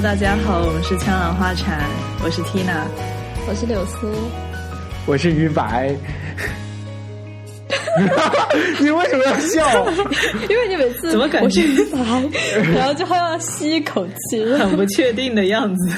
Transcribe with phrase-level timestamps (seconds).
[0.00, 1.78] Hello，大家好，我们是枪兰花禅，
[2.24, 2.86] 我是 Tina，
[3.46, 4.08] 我是柳苏，
[5.04, 5.94] 我是于白。
[8.80, 9.86] 你为什么要笑？
[10.48, 11.98] 因为你每次怎么感觉于白，
[12.72, 15.90] 然后就好像吸一口气，很不确定的样子。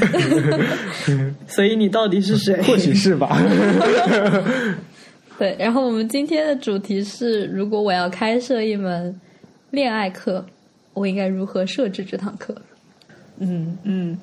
[1.46, 2.60] 所以你到底是谁？
[2.62, 3.40] 或许是吧。
[5.38, 9.14] 对，然后我们今天的主题是：如果我要开设一门
[9.70, 10.44] 恋爱课，
[10.92, 12.52] 我应该如何设置这堂课？
[13.38, 14.18] 嗯嗯，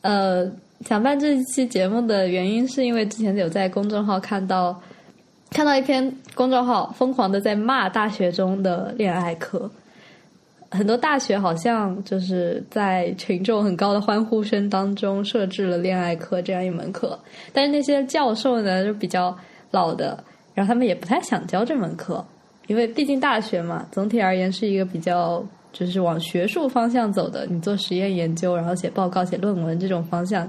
[0.00, 0.50] 呃，
[0.84, 4.80] 想办这期节目的原因，是因为之前有在公众号看到
[5.50, 9.70] 看到一篇公众号疯狂的在骂大学中的恋爱课，
[10.70, 17.16] 很多大学好像就是在群众很高的欢呼声当中设置了恋爱课这样一门课，
[17.52, 19.36] 但是那些教授呢就比较
[19.70, 20.18] 老的，
[20.54, 22.24] 然后他们也不太想教这门课，
[22.66, 25.44] 因为毕竟大学嘛，总体而言是一个比较。
[25.74, 30.48] 就是往学术方向走的，你做实验研究，然后写报告、写论文这种方向。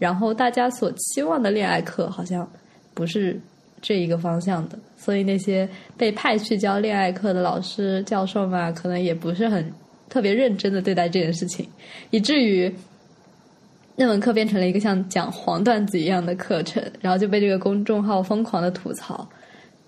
[0.00, 2.46] 然后大家所期望的恋爱课好像
[2.92, 3.40] 不是
[3.80, 9.72] 这一个方向的，所以那些被派去教恋爱课的老师、教授们，可能也不是很
[10.08, 11.64] 特别认真的对待这件事情，
[12.10, 12.74] 以至于
[13.94, 19.26] 那门课变成了一个像讲黄段子一样的课程，然后就被这个公众号疯狂的吐槽，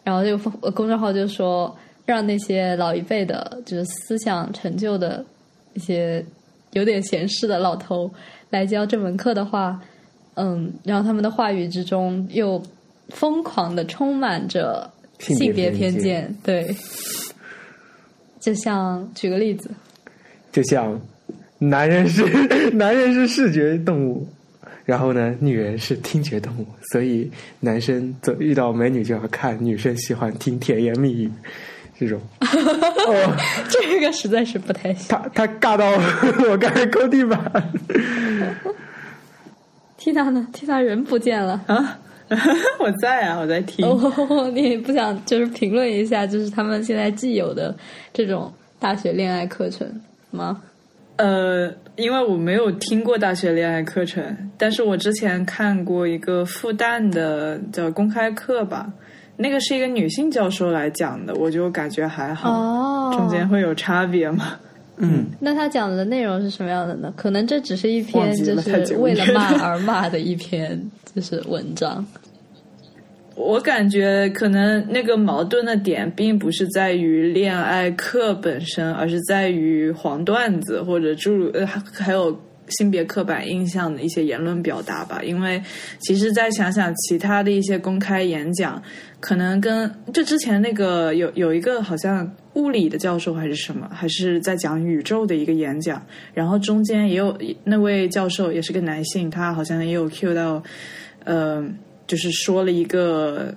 [0.05, 1.77] 然后这个公众号就说。
[2.06, 5.22] 让那些老一辈的，就是思想陈旧的
[5.74, 6.24] 一些
[6.72, 8.08] 有点闲事的老头
[8.48, 9.78] 来教这门课的话，
[10.34, 12.62] 嗯，然后他们的话语之中又
[13.08, 16.72] 疯狂的充满着性别偏见，对，
[18.38, 19.68] 就像举个例子，
[20.52, 21.00] 就像
[21.58, 22.24] 男人是
[22.70, 24.24] 男人是视觉动物，
[24.84, 31.30] 然后呢，女人是听觉动物，所以男生走遇到美女就要看，女生喜欢听甜言蜜语。
[31.98, 33.36] 这种， 哦，
[33.68, 35.08] 这个实在是不太行。
[35.08, 35.90] 他他尬到
[36.48, 37.40] 我刚才抠地板。
[39.96, 41.98] T 他呢？T 他人不见了啊！
[42.79, 43.84] 我在啊，我在听。
[44.55, 47.74] 你不想就是评论一下，就是他们现在既有的
[48.13, 49.89] 这种大学恋爱课程
[50.30, 50.63] 吗？
[51.17, 54.23] 呃，因为我没有听过大学恋爱课程，
[54.58, 58.86] 但是我之前看过一个复旦的叫公开课吧。
[59.36, 62.51] 那个是一个女性教授来讲的，我就感觉还好。
[62.51, 64.58] 哦，中间会有差别吗？
[64.97, 67.13] 嗯，那他讲的内容是什么样的呢？
[67.17, 70.80] 可能这只是一篇就是为了骂而骂的一篇
[71.14, 72.05] 就是文章。
[73.35, 82.35] 我感觉可能那个矛盾的点并不是在于恋爱课本身，而是在于黄段子或者诸如呃还有。
[82.80, 85.63] 性别刻板印象的一些言论表达吧，因为
[86.01, 88.83] 其实再想想其他的一些公开演讲，
[89.18, 96.00] 可能跟就之前那个有有一个好像物理的教授还是什么，还是在讲宇宙的一个演讲，
[96.34, 100.62] 然后中间也有那位教授也是个男性，他好像也有 cue 到，
[101.24, 101.66] 呃，
[102.06, 103.54] 就是说了一个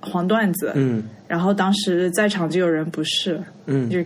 [0.00, 1.02] 黄段子，嗯。
[1.28, 3.98] 然后当时在场就有人不是，嗯，就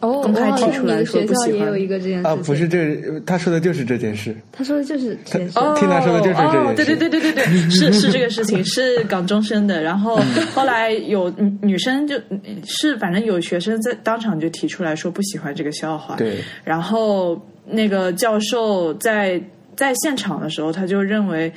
[0.00, 1.60] 公开提出来说不喜欢。
[1.60, 4.34] 也有一个这件事啊，不是这，他说的就是这件事。
[4.50, 5.54] 他说的就是这件事。
[5.76, 6.74] 听他说的就是这件事。
[6.74, 9.80] 对对对对对对，是是这个事情，是港中生的。
[9.80, 10.20] 然后
[10.52, 11.32] 后来有
[11.62, 12.20] 女生就，
[12.66, 16.16] 是反正有学生在当场就提出来说不喜欢这个笑话。
[16.16, 16.38] 对。
[16.64, 19.40] 然后那个教授在
[19.76, 21.52] 在现场的时候，他就认为。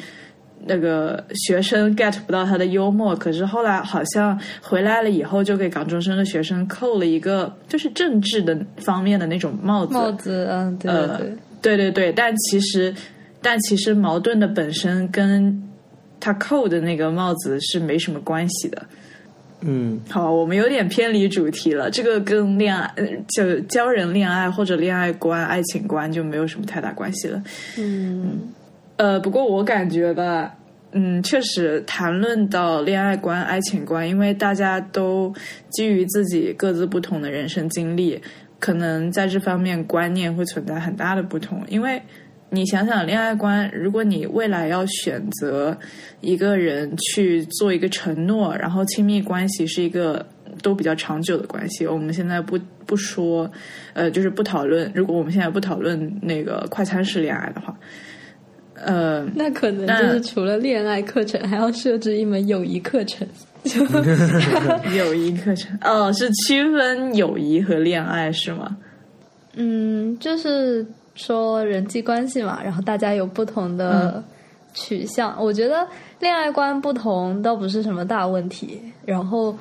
[0.65, 9.93] 那个学生 get 不到他的幽默，可是后来好像回来了以后，就给港中生的学生扣了一个就是政治的方面的那种帽子。
[9.93, 12.13] 帽子，嗯，对对对，对对对。
[12.13, 12.93] 但其实，
[13.41, 15.61] 但其实矛盾的本身跟
[16.19, 18.81] 他扣的那个帽子是没什么关系的。
[19.65, 21.89] 嗯，好，我们有点偏离主题了。
[21.89, 22.93] 这个跟恋爱
[23.29, 27.41] 就教人恋爱或者恋爱观、爱情观就没有什么太大关系了。
[27.77, 28.39] 嗯。
[28.95, 30.55] 呃，不过我感觉吧，
[30.91, 35.33] 嗯，确实谈论到恋爱观、爱情观，因为大家都
[35.71, 38.21] 基于自己各自不同的人生经历，
[38.59, 41.63] 可能在这方面观念会存在很大的不同。
[41.67, 41.99] 因为
[42.51, 45.75] 你想想，恋爱观，如果你未来要选择
[46.21, 50.23] 一个人去做一个承诺，然后亲密关系是一个
[50.61, 53.51] 都比较长久的关系，我们现在不不说，
[53.93, 54.91] 呃，就是不讨论。
[54.93, 57.75] 如果我们现在不讨论那个快餐式恋爱的话。
[58.75, 63.27] 呃，那可能就是除了恋爱课程，还要设置一门友谊课程。
[64.97, 68.75] 友谊课程哦，是区分友谊和恋爱是吗？
[69.55, 70.85] 嗯，就是
[71.15, 74.21] 说人际关系嘛，然后大家有不同的
[74.73, 75.33] 取向。
[75.41, 75.87] 我觉得
[76.19, 78.81] 恋爱观不同倒不是什么大问题。
[79.05, 79.55] 然后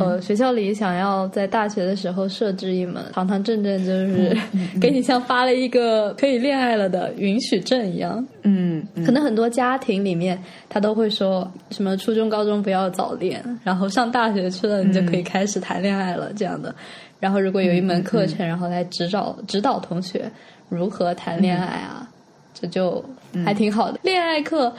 [0.00, 4.36] 呃，学校里想要在大学的时候设置一门堂堂正正，就是
[4.80, 8.26] 给你像发了一个可以恋爱了的允许证一样。
[8.42, 16.74] 嗯，嗯可能很多家庭里面，他都会说什么初中、高中不要早恋，然后上大学去了，你就可以开始谈恋爱了这样的。
[17.20, 20.30] 然后如果有一门课程，然后来指导指导同学
[20.68, 22.08] 如何谈恋爱啊，
[22.52, 23.04] 这就
[23.44, 23.98] 还挺好的。
[24.02, 24.72] 恋爱课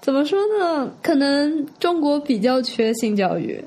[0.00, 0.90] 怎么说呢？
[1.02, 3.62] 可能中国比较缺性教育，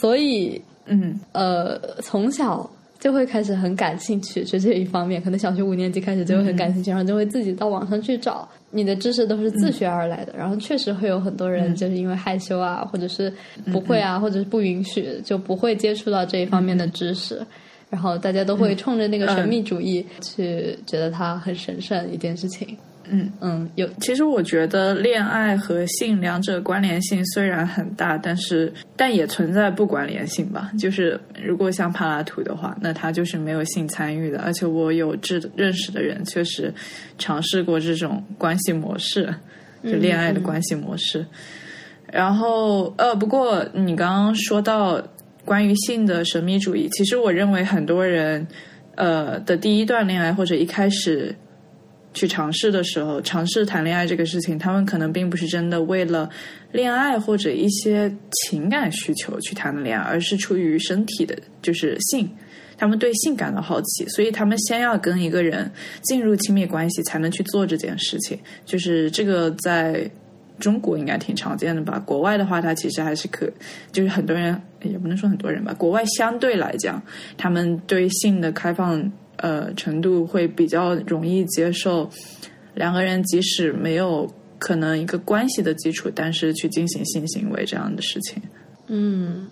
[0.00, 2.68] 所以嗯呃，从小
[2.98, 5.22] 就会开始很感兴趣，是这一方面。
[5.22, 8.48] 可能小学五年级开始就会很感兴趣，然后就会自己到网上去找。
[8.70, 13.32] 你的知识都是自学而来的，然后确实会有很多人就是因为害羞啊，或者是
[13.72, 17.40] 不会啊，或者是不允许，就不会接触到这一方面的知识。
[17.88, 22.76] 然后大家都会冲着那个神秘主义去觉得它很神圣一件事情。
[23.10, 23.32] 嗯。
[23.40, 30.70] 嗯，有其实我觉得恋爱和性两者关联性虽然很大，但是但也存在不关联性吧。
[30.78, 34.40] 就是如果像帕拉图的话，那他就是没有性参与的。
[34.40, 36.72] 而且我有知认识的人确实
[37.18, 39.34] 尝试过这种关系模式，
[39.82, 41.24] 就恋爱的关系模式。
[42.12, 45.02] 然后呃，不过你刚刚说到
[45.44, 48.46] 关于性的神秘主义，其实我认为很多人
[48.94, 51.34] 呃的第一段恋爱或者一开始
[52.16, 56.28] 去尝试的时候，尝试谈恋爱这个事情，他们可能并不是真的为了
[56.72, 62.28] 恋爱或者一些情感需求去谈的恋爱，而是出于身体的，就是性。
[62.78, 65.70] 他们对性感到好奇，所以他们先要跟一个人
[66.02, 68.38] 进入亲密关系，才能去做这件事情。
[68.64, 70.10] 就是这个在
[70.58, 71.98] 中国应该挺常见的吧？
[71.98, 73.50] 国外的话，它其实还是可，
[73.92, 77.02] 就是很多人也不能说很多人吧，国外相对来讲，
[77.38, 82.08] 他们对性的开放呃程度会比较容易接受。
[82.74, 88.42] 两个人即使没有可能一个关系的基础，但是去进行性行为这样的事情。
[88.88, 89.48] 嗯，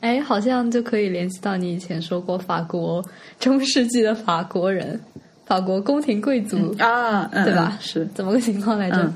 [0.00, 3.02] 哎，好像就可以联系到你以前说过法国
[3.40, 5.00] 中世纪的法国人，
[5.46, 7.72] 法国宫廷贵族、啊，嗯对吧？
[7.72, 8.98] 嗯是，怎么个情况来着？
[8.98, 9.14] 嗯，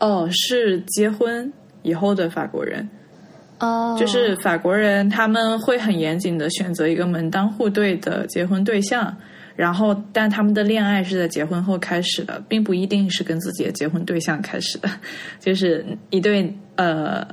[0.00, 1.52] 哦，是结婚
[1.82, 2.88] 以后的法国人，
[3.60, 9.14] 哦，就是法国人他们会很严谨的选择一个门当户对的结婚对象，
[9.58, 14.88] 然后但他们的恋爱是在结婚后开始的，并不一定是跟自己的结婚对象开始的，
[15.40, 17.26] 就是一对呃，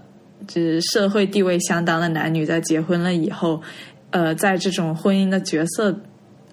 [0.48, 3.62] 就是社会地位相当的男女在结婚了以后，
[4.10, 5.95] 呃，在这种婚姻的角色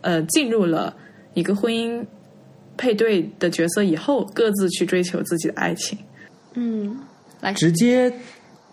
[0.02, 0.94] 呃进入了
[1.32, 2.04] 一个婚姻
[2.76, 5.98] 配对的角色以后，各自去追求自己的爱情。
[6.52, 6.94] 嗯，
[7.40, 8.12] 来，直接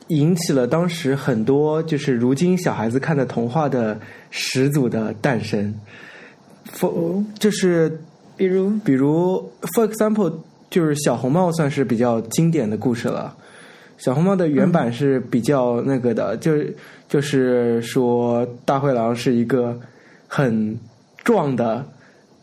[0.09, 3.97] 引起了当时很多就是如今小孩子看的童话的
[4.31, 5.73] 始祖的诞生。
[6.73, 7.99] For 就是
[8.37, 10.33] 比如，比如，for example，
[10.69, 13.35] 就是小红帽算是比较经典的故事了。
[13.97, 16.75] 小红帽的原版是比较那个的，就是
[17.07, 19.77] 就是说大灰狼是一个
[20.27, 20.77] 很
[21.23, 21.85] 壮的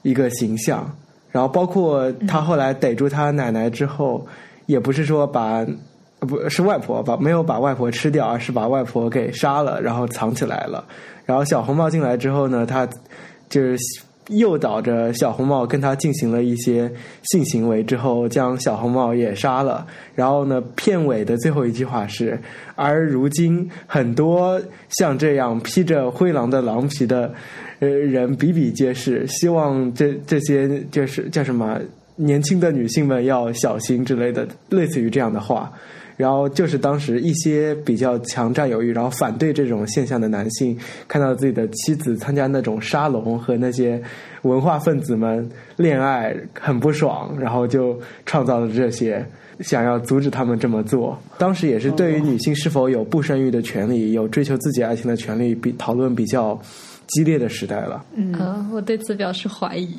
[0.02, 0.90] 一个形象，
[1.30, 4.26] 然后包括他后来逮住他奶奶之后，
[4.66, 5.66] 也不是说把。
[6.18, 10.82] 呃不是外婆把没有把外婆吃掉，而是把外婆给杀了，然后藏起来了。
[11.26, 12.88] 然后小红帽进来之后呢，他
[13.50, 13.76] 就是
[14.28, 16.90] 诱导着小红帽跟他进行了一些
[17.22, 19.86] 性行为之后，将小红帽也杀了。
[20.14, 22.38] 然后呢，片尾的最后一句话是：
[22.74, 27.32] 而如今很多像这样披着灰狼的狼皮的
[27.78, 31.78] 呃人比比皆是，希望这这些就是叫什么
[32.16, 35.72] 年轻的女性们要小心之类的，类似于这样的话。
[36.16, 44.02] 然后就是当时一些比较强占有欲，然后反对这种现象的男性，看到自己的妻子参加那种沙龙和那些
[44.42, 49.24] 文化分子们恋爱，很不爽，然后就创造了这些，
[49.60, 51.18] 想要阻止他们这么做。
[51.38, 56.58] 当时也是对于女性是否有不生育的权利、有追求自己爱情的权利，比讨论比较
[57.08, 58.04] 激烈的时代了。
[58.14, 59.96] 嗯，我对此表示怀疑，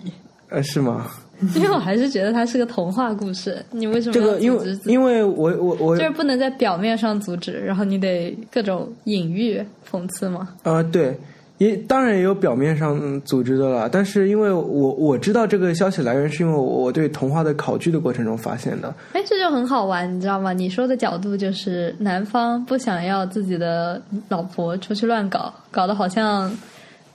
[0.49, 1.05] 呃，是吗？
[1.55, 3.63] 因为我还是觉得它是个童话故事。
[3.71, 4.79] 你为什么这个因为？
[4.85, 10.49] 因为我我我就是不能在表面上阻止，然后你得各种隐喻、讽刺吗？
[10.63, 11.15] 呃，对，
[11.59, 14.61] 也当然也有表面上嗯组织的了，但是因为我
[14.93, 18.93] 我知道这个消息来源，是因为我对童话的考据的过程中发现的。
[19.13, 20.53] 哎，这就很好玩，你知道吗？
[20.53, 26.51] 你说的角度就是男方不想要自己的老婆出去乱搞，搞得好像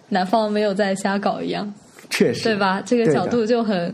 [0.09, 1.73] 男方没有在瞎搞一样，
[2.11, 2.57] 确实，对？
[2.57, 2.83] 吧？
[2.85, 3.93] 这个角度就很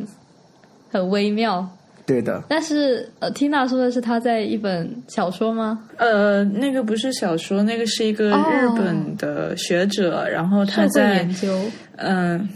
[0.91, 1.69] 很微妙。
[2.07, 5.79] 对的，但是呃，Tina 说的是她在一本小说吗？
[5.99, 11.55] 呃，那个不是小说，那个是一个哦日本的学者，然后他在研究，
[11.97, 12.49] 嗯，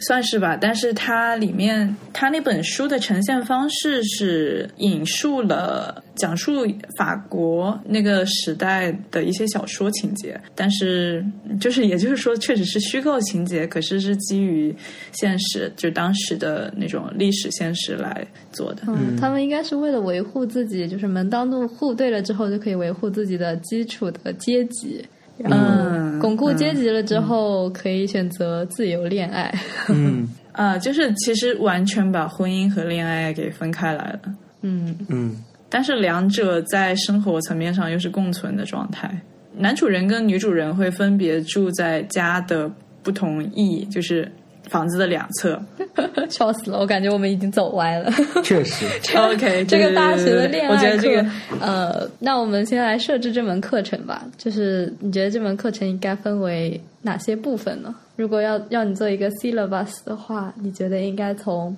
[0.00, 6.66] 算是吧，但是它里面它那本书的呈现方式是引述了讲述
[6.96, 11.24] 法国那个时代的一些小说情节，但是
[11.60, 14.74] 就是也就是说，确实是虚构情节，可是是基于
[15.12, 18.82] 现实，就当时的那种历史现实来做的。
[18.88, 25.04] 嗯，他们应该是为了维护自己，就是门当户对了之后，就可以维护自己的基础的阶级。
[25.42, 29.52] 然后巩固阶级了之后，可以选择自由恋爱。
[29.88, 34.20] 嗯啊， 就是其实完全把婚姻和恋爱给分开来了。
[34.62, 35.36] 嗯嗯
[35.68, 39.08] 但是两者在生活层面上又是共存的状态。
[39.56, 42.70] 男主人跟女主人会分别住在家的
[43.02, 44.30] 不同意，就是
[44.70, 45.60] 房子的两侧。
[46.30, 46.78] 笑死了！
[46.78, 48.10] 我感觉我们已经走歪了。
[48.44, 48.86] 确实，
[49.18, 51.28] OK，这个大学的恋爱课，我觉得这个
[51.60, 54.24] 呃，那我们先来设置这门课程吧。
[54.38, 57.94] 就是你觉得这门课程应该分为哪些部分呢？
[58.16, 61.76] 如果要要你做一个 syllabus 的话，你觉得应该从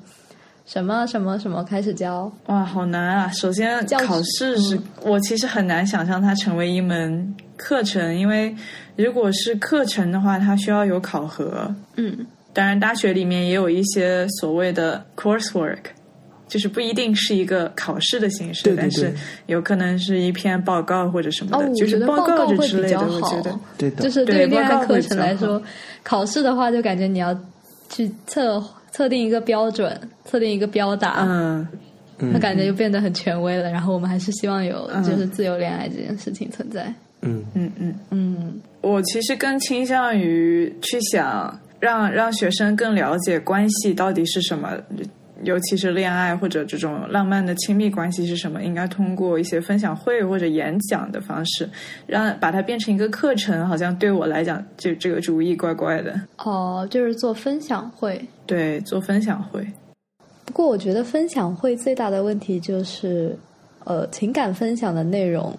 [0.66, 2.30] 什么什么什么开始教？
[2.46, 3.30] 哇，好难啊！
[3.32, 8.54] 首先教，考试是、我其实很难想象它成为一门课程，因为
[8.96, 11.74] 如果是课程的话，它需要有考核。
[11.96, 15.78] 嗯当然，大学里面也有一些所谓的 coursework，
[16.48, 19.12] 就是不一定是一个考试的形式，对对但是
[19.46, 22.88] 有可能是一篇报告或者什么哦，的，我就是觉得报告会之类的。
[22.88, 23.58] 比较我觉得。
[23.78, 25.62] 对的，就是对于恋爱课程来说，
[26.02, 27.34] 考试的话就感觉你要
[27.88, 31.66] 去测测定一个标准，测定一个标答，嗯，
[32.18, 33.70] 那感觉就变得很权威了。
[33.70, 36.92] 然后我们还是希望有嗯就是自由恋爱这件事情存在。
[37.22, 44.70] 嗯嗯嗯，嗯我其实更倾向于去想让让学生更了解关系到底是什么。
[45.44, 51.68] 尤其是恋爱或者这种浪漫的亲密关系是什么，应该通过一些分享会或者演讲的方式，
[52.06, 53.66] 让把它变成一个课程。
[53.66, 56.14] 好像对我来讲，就这个主意怪怪的。
[56.38, 58.24] 哦，就是做分享会。
[58.46, 59.66] 对，做分享会。
[60.44, 63.36] 不过我觉得分享会最大的问题就是，
[63.82, 65.52] 呃，情感分享的内容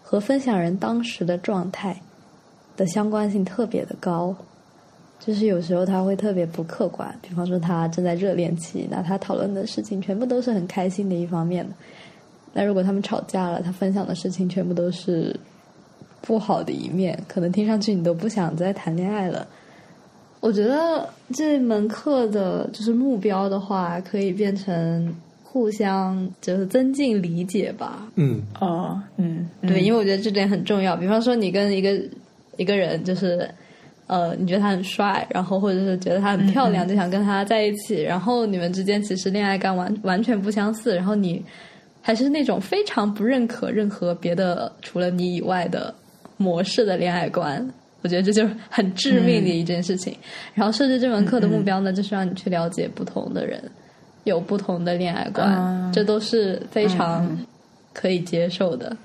[0.00, 2.00] 和分享人当时的状态
[2.76, 4.32] 的相关性特别的高。
[5.18, 11.74] 就是有时候他会特别不客观，比方说他正在热恋期，那他讨论的事情全部都是很开心的一方面的。
[12.54, 15.38] 那如果他们吵架了，他分享的事情全部都是
[16.22, 19.46] 不好的一面，可能听上去你都不想再谈恋爱了。
[20.40, 28.08] 我觉得这门课的就是目标的话，可以变成互相就是增进理解吧。
[28.14, 30.96] 嗯哦，嗯，嗯对，因为我觉得这点很重要。
[30.96, 32.00] 比方说，你跟一个
[32.56, 33.50] 一个人，就是
[34.08, 41.44] 呃，你觉得他很帅，然后或者是觉得他很漂亮，就想跟他在一起，然后你们之间其实恋爱感完完全不相似，然后你
[42.02, 45.94] 还是那种非常不认可任何别的除了你以外的
[46.36, 47.64] 模式的恋爱观。
[48.00, 50.16] 我觉得这就是很致命的一件事情。
[50.54, 53.60] 然后设置这门课的目标呢，就是让你去了解不同的人，
[54.22, 57.36] 有不同的恋爱观，嗯这都是非常
[57.92, 58.96] 可以接受的。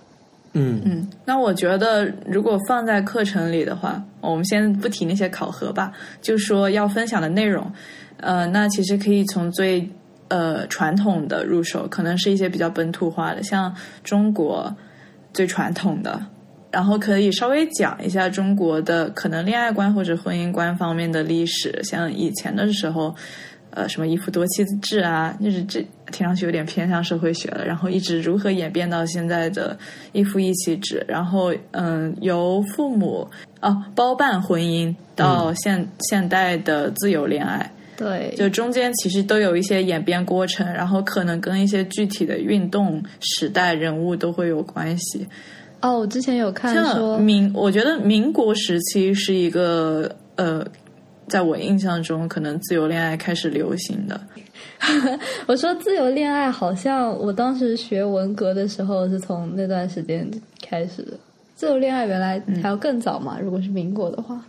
[0.54, 5.92] 嗯嗯，那我觉得如果放在课程里的话，我们先不提那些考核吧，
[6.22, 7.72] 就说要分享的内容，
[8.18, 9.90] 呃，那其实可以从最
[10.28, 14.76] 呃传统的入手，可能是一些比较本土化的，像中国
[15.34, 16.24] 最传统的，
[16.70, 23.16] 然后可以稍微讲一下中国的可能恋爱观或者婚姻观方面的历史，像以前的时候。
[23.76, 27.66] 呃，什么一夫多妻制啊，就是这听上去有点偏向社会学了。
[27.66, 29.76] 然后一直如何演变到现在的
[30.12, 33.28] 一夫一妻制，然后嗯，由父母
[33.60, 45.28] 啊包办婚姻到现、现代的自由恋爱，对，就中间其实都有一些演变过程，然后可能跟一些具体的运动时代人物都会有关系。
[45.82, 50.64] 哦，我之前有看像说，民，我觉得民国时期是一个呃。
[51.28, 54.20] 在我印象中，可能自由恋爱开始流行的。
[55.48, 60.30] 我说自由恋爱好像我当时学文革的时候是从那段时间
[60.62, 61.12] 开始的。
[61.56, 63.38] 自由恋爱原来还要更早嘛？
[63.42, 64.42] 如果是民国的话，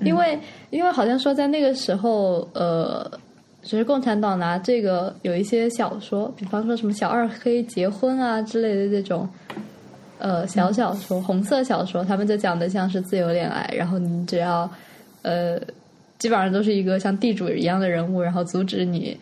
[0.00, 0.38] 因为
[0.70, 3.10] 因为好像说在那个时候，呃，
[3.62, 9.28] 就是共产党拿这个有一些小说，比方说什么小二黑结婚啊之类的这种。
[10.22, 14.70] 呃，小小说、红色小说，他们就讲的像是自由恋爱，然后你只要，
[15.22, 15.60] 呃，
[16.18, 19.16] 基本上都是一个像地主一样的人物，然后阻止你，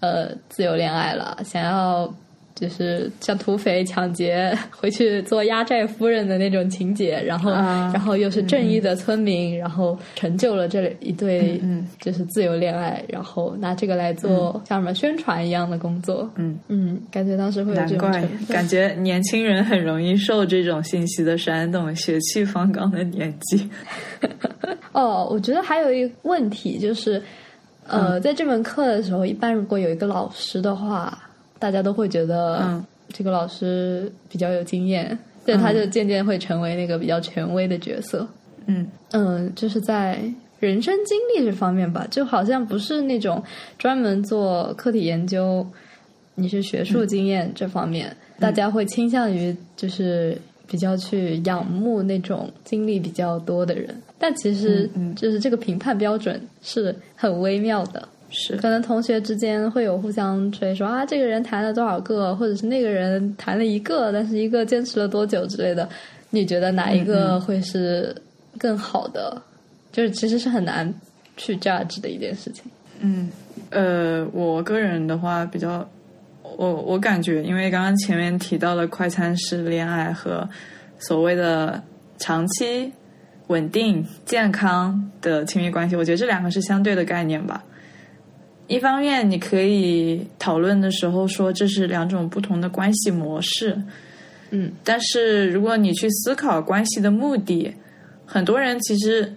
[0.00, 2.12] 呃，自由恋爱了，想要
[2.54, 18.08] 就是像土匪抢劫回去做压寨夫人的那种情节，然后，啊然后又是正义的村民，然后成就了这一对嗯就是自由恋爱，然后拿这个来做像什么宣传一样的工作，嗯嗯，感觉当时会有这种
[18.48, 23.68] 感觉年轻人很容易受这种信息的煽动，血气方刚的年纪。
[24.94, 27.22] 哦，我觉得还有一个问题就是，
[27.86, 31.18] 呃，在这门课的时候，一般如果有一个老师的话，
[31.58, 32.84] 大家都会觉得嗯。
[33.12, 38.26] 这个老师比较有经验，所以他就渐渐会成为那个比较权威的角色。
[38.66, 38.88] 嗯。
[39.12, 40.18] 嗯，就是在
[40.58, 43.40] 人生经历这方面吧，就好像不是那种
[43.78, 45.64] 专门做课题研究，
[46.34, 58.08] 你是学术经验这方面，大家会倾向于就是比较去仰慕那种经历比较多的人，但其实就是这个评判标准是很微妙的。
[58.36, 65.88] 是可能同学之间会有互相吹说啊，这个人谈了多少个，或者是那个人谈了一个，但是一个坚持了多久之类的。
[66.30, 68.12] 你觉得哪一个会是
[68.58, 69.40] 更好的？
[69.92, 70.92] 就是其实是很难
[71.36, 72.64] 去 judge 的一件事情。
[72.98, 73.30] 嗯，
[73.70, 75.88] 呃，我个人的话比较，
[76.58, 80.48] 我我感觉，因为刚刚前面提到了快餐式恋爱和
[80.98, 81.82] 所谓的
[82.18, 82.92] 长期
[83.48, 87.62] 稳定健康的亲密关系，我觉得这两个是相对的概念吧。
[88.66, 93.76] 一方面，你可以讨论的时候说这是两种不同的关系模式，
[94.50, 97.74] 嗯，但是如果你去思考关系的目的，
[98.24, 99.30] 很多人其实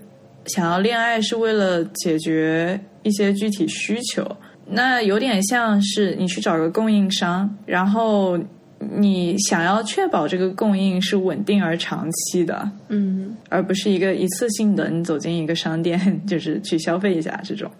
[0.45, 4.23] 想要恋爱是为了解决一些具体需求，
[4.69, 8.37] 那有点像是你去找个供应商，然后
[8.79, 17.71] 你想要确保这个供应是稳定而长期的，嗯而不是一个一次性的，你走进一个商店就是去消费一下这种。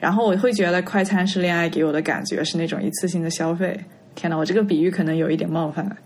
[0.00, 3.78] 然后我会觉得快餐式恋爱给我的感觉是那种一次性的消费。
[4.14, 5.96] 天哪，我这个比喻可能有一点冒犯。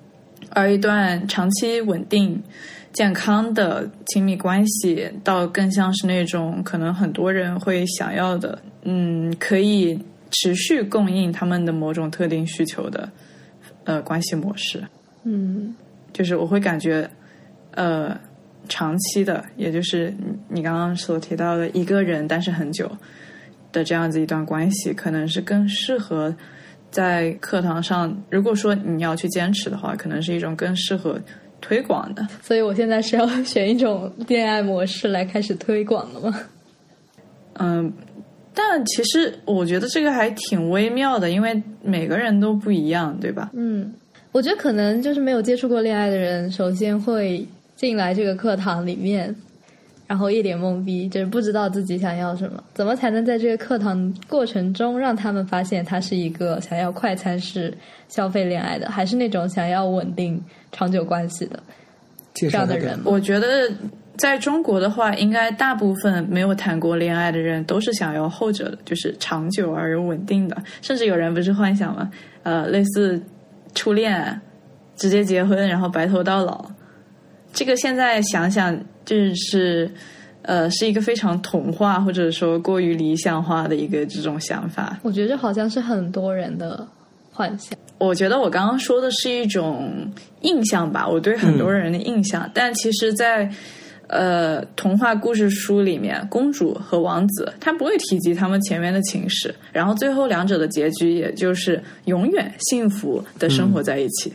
[0.51, 2.41] 而一段长期稳定、
[2.93, 9.99] 健康的亲密关系，倒更像是那种可能很多人会想要的，嗯，可以
[10.31, 13.09] 持续供应他们的某种特定需求的
[13.85, 14.83] 呃关系模式。
[15.25, 15.75] 嗯
[16.13, 17.09] 就是我会感觉，
[17.73, 18.19] 呃，
[18.69, 22.91] 长期的，也就是你你刚刚所提到的一个人，但是很久
[23.71, 26.35] 的这样子一段关系，可能是更适合
[26.91, 28.17] 在课堂上。
[28.31, 31.21] 如果说你要去坚持的话，可能是一种更适合
[31.61, 32.27] 推广的。
[32.41, 36.41] 所以我现在是要选一种恋爱模式来开始推广了吗？
[37.59, 37.93] 嗯，
[38.59, 43.51] 但其实我觉得这个还挺微妙的，因为每个人都不一样，对吧？
[43.53, 43.93] 嗯，
[44.33, 49.37] 我觉得可能就是没有接触过恋爱的人，首先会进来这个课堂里面，
[50.07, 52.65] 然后一脸懵逼，就是不知道自己想要什么。
[52.73, 57.77] 怎么才能在这个课堂过程中让他们发现他是一个想要快餐式
[58.09, 60.43] 消费恋爱的，还是那种想要稳定
[60.73, 61.63] 长久关系的
[62.33, 62.99] 这样的人？
[63.05, 63.71] 我觉得
[64.17, 70.57] 在中国的话，应该大部分没有谈过恋爱的人都是想要后者的，就是长久而又稳定的。
[70.83, 72.11] 甚至有人不是幻想吗？
[72.43, 73.21] 呃，类似
[73.75, 74.41] 初恋，
[74.97, 76.65] 直接结婚，然后白头到老。
[77.53, 79.91] 这个现在想想，就是
[80.43, 84.99] 呃，是一个非常童话或者说过于理想化的一个这种想法。
[85.03, 86.87] 我觉得这好像是很多人的
[87.33, 87.77] 幻想。
[87.99, 90.07] 我觉得我刚刚说的是一种
[90.43, 92.49] 印象吧，我对很多人的印象。
[92.53, 93.51] 但其实在，
[94.09, 104.33] 呃童话故事书里面，公主和王子他不会提及他们前面的情史，然后最后两者的结局也就是永远幸福的生活在一起。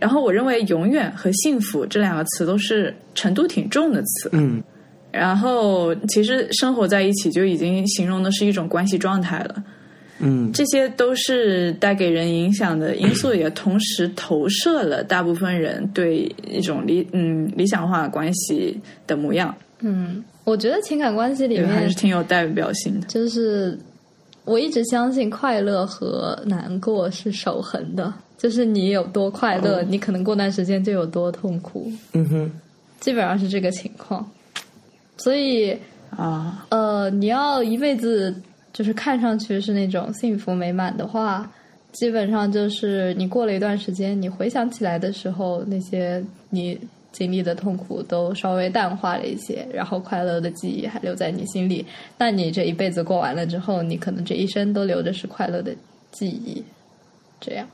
[0.00, 4.30] 然后我认为“永远”和“幸福”这两个词都是程度挺重的词。
[4.32, 4.62] 嗯
[5.10, 9.64] 然后其实生活在一起就已经形容的是一种关系状态了。
[10.18, 10.52] 嗯。
[10.52, 23.06] 这些都是带给人影响的因素，也同时投射了大部分人对一种理嗯理想化关系的模样，嗯，我觉得情感关系里面还是挺有代表性的。
[23.06, 23.78] 就是
[24.44, 29.86] 我一直相信快乐和难过是守恒的，就是你有多快乐，哦。
[29.88, 32.50] 你可能过段时间就有多痛苦，嗯哼，
[32.98, 34.28] 基本上是这个情况。
[35.18, 35.76] 所以，
[36.10, 38.34] 啊，呃，你要一辈子
[38.72, 41.50] 就是看上去是那种幸福美满的话，
[41.92, 46.78] 基本上就是你过了一段时间，你回想起来的时候，那些你
[47.10, 51.84] 经历的痛苦都稍微淡化了一些，然后快乐的记忆还留在你心里。
[52.18, 55.74] 那你这一辈子过完了之后，你可能这一生都留着是快乐的
[56.12, 56.62] 记忆。
[57.40, 57.66] 这样，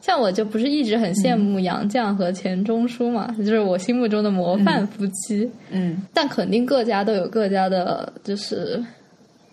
[0.00, 5.48] 像我就不是一直很羡慕杨绛和钱钟书嘛，就是我心目中的模范夫妻。
[5.70, 8.82] 嗯但肯定各家都有各家的，就是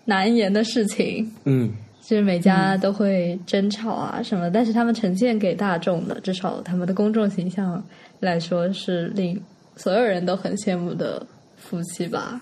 [0.04, 7.80] 难言的事情，嗯就是每家都会争吵啊什么，但是他们呈现给大众的，至少他们的公众形象
[8.18, 9.40] 来说，是令
[9.76, 11.24] 所有人都很羡慕的
[11.56, 12.40] 夫妻吧。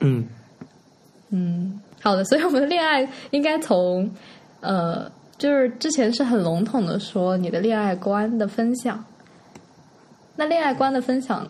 [0.00, 0.26] 嗯
[1.30, 4.10] 嗯，好的，所以我们的恋爱应该从
[4.60, 9.04] 呃，就是之前是很笼统的说你的恋爱观的分享。
[10.34, 11.46] 那恋爱观的分享，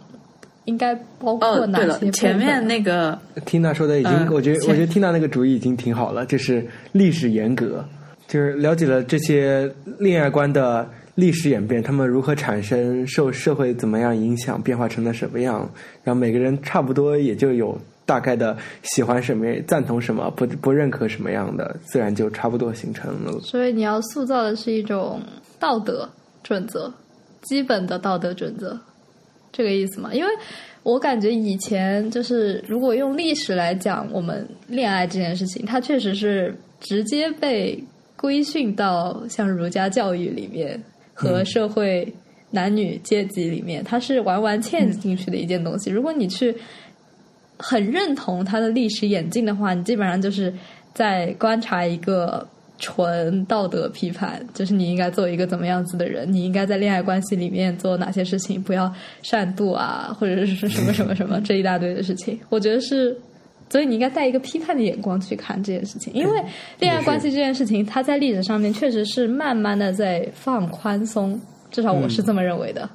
[0.64, 7.84] 应该包括哦，对了哪些前面那个缇娜说的已经，嗯我觉得我觉得缇娜那个主意已经挺好了，就是历史沿革，
[8.26, 15.68] 就是了解了这些恋爱观的历史演变，他们如何产生，受社会怎么样影响，变化成了什么样，
[16.02, 23.38] 然后每个人差不多也就有大概的喜欢什么、赞同什么、不不认可什么样的，自然就差不多形成了。
[23.40, 25.20] 所以你要塑造的是一种
[25.58, 26.08] 道德
[26.42, 26.92] 准则，
[27.42, 28.78] 基本的道德准则，
[29.56, 30.12] 这个意思吗？
[30.12, 30.30] 因为
[30.82, 37.82] 我感觉以前就是，如果用历史来讲，我们恋爱这件事情，它确实是直接被
[38.16, 40.82] 规训到像儒家教育里面
[41.14, 42.12] 和社会
[42.50, 45.88] 男女阶级里面，它是完完嵌进去的一件东西。
[45.88, 46.54] 如果你去
[47.56, 50.52] 很认同它的历史演进的话，你基本上就是
[50.92, 52.46] 在观察一个
[52.78, 62.38] 纯道德批判，就是你应该做一个怎么样子的人，你应该在恋爱关系里面做哪些事情，不要善妒啊，或者是什么什么什么这一大堆的事情。
[62.48, 63.16] 我觉得是，
[63.70, 66.42] 所以你应该带一个批判的眼光去看这件事情，因为
[66.78, 72.88] 恋爱关系这件事情，它在历史上面确实是慢慢的在放宽松，至少我是这么认为的。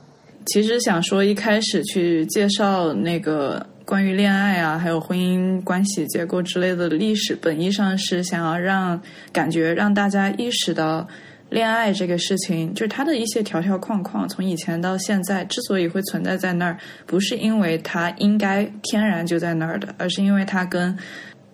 [0.46, 9.02] 其实想说，一开始去介绍那个关于恋爱啊，还有婚姻关系结构之类的历史，本意上是想要让
[9.34, 11.08] 感觉让大家意识到，
[11.50, 20.96] 恋爱这个事情，就是它的一些条条框框，从以前到现在之所以会存在在那儿，不是因为它应该天然就在那儿的，而是因为它跟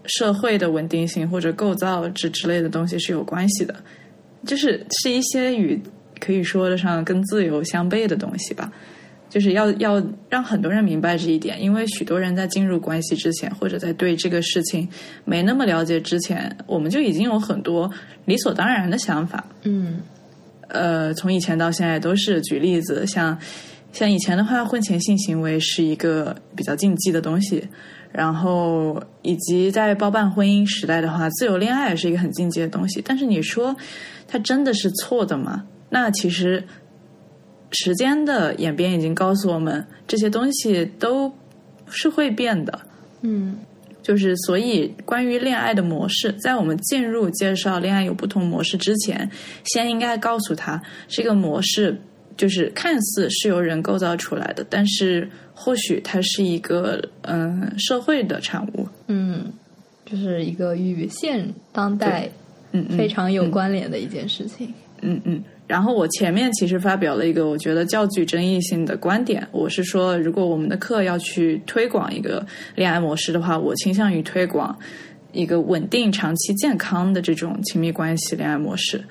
[0.03, 3.73] 社会的稳定性或者构造之之类的东西是有关系的，
[4.45, 5.81] 就是是一些与
[6.19, 8.69] 可以说得上跟自由相悖的东西吧。
[9.29, 14.87] 就是要要让很多人明白这一点，因为许多人在进入关系之前，或者在对这个事情
[15.25, 17.91] 没那么了解之前，我们就已经有很多
[18.25, 19.45] 理所当然的想法。
[19.63, 19.99] 嗯
[20.67, 22.41] 呃，从以前到现在都是。
[22.41, 23.37] 举例子，像
[23.91, 27.67] 像以前的话，婚前性行为是一个比较禁忌的东西，
[28.11, 33.01] 然后以及在包办婚姻时代的话，自由恋爱是一个很禁忌的东西。
[33.05, 33.75] 但是你说
[34.27, 35.63] 它真的是错的吗？
[35.89, 36.63] 那其实
[37.75, 41.31] 时间的演变已经告诉我们，这些东西都
[41.89, 42.79] 是会变的。
[43.21, 43.57] 嗯
[44.01, 49.27] 就是所以，关于恋爱的模式，在我们进入介绍恋爱有不同模式之前，
[49.63, 51.99] 先应该告诉他这个模式
[52.37, 58.87] 就是看似是由人构造出来的，但是或许它是一个嗯社会的产物。
[59.07, 59.51] 嗯，
[60.05, 62.29] 就是一个与现当代
[62.73, 64.71] 嗯嗯，非常有关联的一件事情。
[65.01, 65.43] 嗯嗯。
[65.67, 74.77] 然后我前面其实发表了一个我觉得较具争议性的观点，我是说，如果我们的课要去推广一个恋爱模式的话，我倾向于推广
[75.31, 79.03] 一个稳定、长期、健康的这种亲密关系恋爱模式。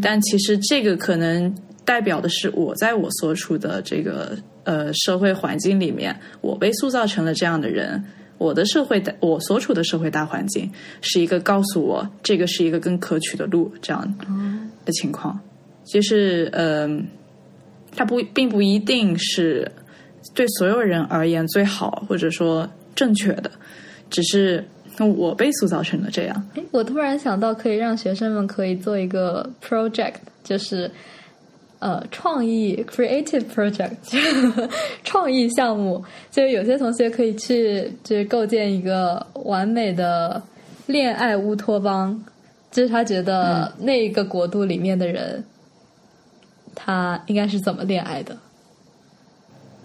[0.00, 1.52] 但其实这个可能
[1.84, 8.02] 代表的是我在我所处的这个呃社会环境里面，我被塑造成了这样的人。
[8.38, 10.70] 我的社会大，我所处的社会大环境
[11.02, 14.14] 是一个告诉我这个是一个更可取的路这样
[14.86, 15.38] 的情况。
[15.84, 16.88] 就是呃，
[17.96, 19.70] 它不并不一定是
[20.34, 23.50] 对所有人而言最好或者说正确的，
[24.10, 24.64] 只是
[24.98, 26.50] 我被塑造成了这样。
[26.54, 30.14] 诶我突然想到，可以让学生们可以做一个 project，
[30.44, 30.90] 就是
[31.78, 33.96] 呃创意 creative project
[35.02, 40.40] 创意项目，就是有些同学可以去就是构建一个完美的
[40.86, 42.22] 恋爱乌托邦，
[42.70, 45.42] 就是他觉得那一个国度里面的人，
[46.82, 48.36] 他应该是怎么恋爱的。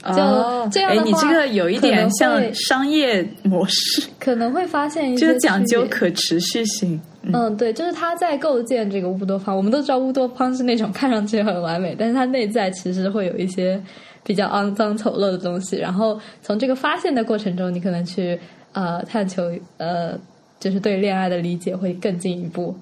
[0.07, 6.99] 就哦这样的哎，你这话个有一点像商业模式，可能会发现一些就是讲究可持续性。
[7.23, 13.81] 嗯嗯，对，就是他在构建这个乌多邦，我们都知道乌多邦是那种看上去很完美，但是它内在其实会有一些
[14.23, 15.75] 比较肮脏丑陋的东西。
[15.77, 18.39] 然后从这个发现的过程中，你可能去
[18.73, 20.15] 呃探求呃，
[20.59, 22.75] 就是对恋爱的理解会更进一步。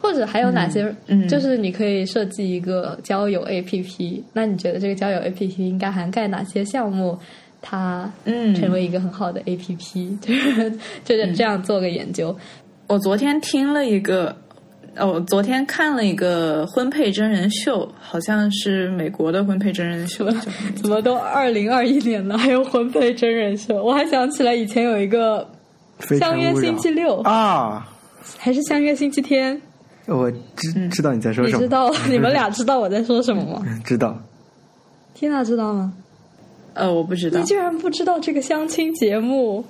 [0.00, 0.82] 或者还有哪些？
[1.06, 7.18] 嗯嗯就是你可以设计一个交友 APP，那你觉得这个交友 APP 应该涵盖哪些项目？
[7.62, 10.70] 它嗯成为一个很好的 APP， 就是
[11.04, 12.34] 就是这样做个研究。
[12.86, 14.34] 我昨天听了一个，
[14.96, 20.26] 哦，我昨天看了一个婚配真人秀，好像是美国的婚配真人秀。
[20.74, 23.84] 怎么都二零二一年了，还有婚配真人秀？
[23.84, 25.46] 我还想起来以前有一个
[26.18, 27.86] 相约星期六，啊，
[28.38, 29.60] 还是相约星期天？
[30.16, 33.62] 我知知道你在说什么，你知道 你们俩知道我在说什么吗？
[33.84, 34.18] 知道。
[35.14, 35.92] 缇娜知道吗？
[36.74, 37.44] 呃，我不知道你。
[37.46, 39.64] 居然不知道这个相亲节目？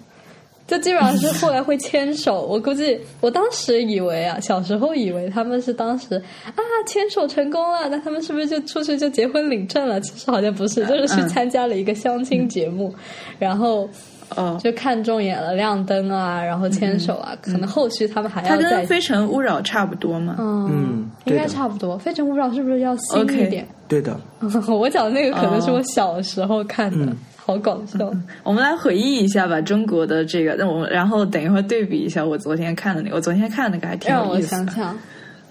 [0.66, 2.42] 就基本上是后来会牵手。
[2.46, 10.00] 我估计我当时以为啊，小时候以为他们是当时啊牵手成功了，那他们是不是就出去就结婚领证了？
[10.00, 12.94] 其实好像不是，就是去参加了一个相亲节目，
[13.40, 13.88] 然后
[14.36, 20.36] 哦，就看中眼了，亮灯啊，然后牵手啊，可能后续他们还要再跟《非诚勿扰》差不多吗？
[20.38, 21.98] 嗯嗯应该差不多。
[21.98, 23.66] 非诚勿扰是不是要新一 OK 点？
[23.88, 24.16] 对的，
[24.68, 27.98] 我讲的那个可能是我哦小时候看的，嗯好搞笑。
[28.44, 34.56] 我们来回忆一下吧，中国的这个，那我们然后等一会儿对比一下我昨天看的那个，我昨天看的那个还挺让我有意思的。
[34.72, 34.98] 想想，